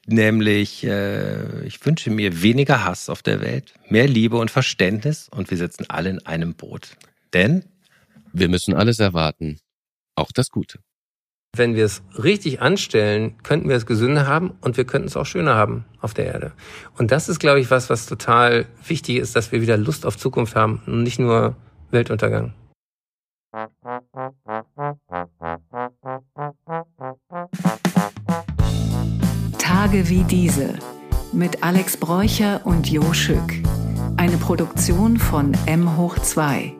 [0.06, 5.50] Nämlich, äh, ich wünsche mir weniger Hass auf der Welt, mehr Liebe und Verständnis und
[5.50, 6.96] wir sitzen alle in einem Boot.
[7.32, 7.64] Denn
[8.32, 9.60] wir müssen alles erwarten,
[10.16, 10.80] auch das Gute.
[11.54, 15.26] Wenn wir es richtig anstellen, könnten wir es gesünder haben und wir könnten es auch
[15.26, 16.52] schöner haben auf der Erde.
[16.96, 20.16] Und das ist, glaube ich, was, was total wichtig ist, dass wir wieder Lust auf
[20.16, 21.54] Zukunft haben und nicht nur
[21.90, 22.54] Weltuntergang.
[29.58, 30.78] Tage wie diese
[31.34, 33.52] mit Alex Bräucher und Jo Schück.
[34.16, 36.72] Eine Produktion von M hoch 2.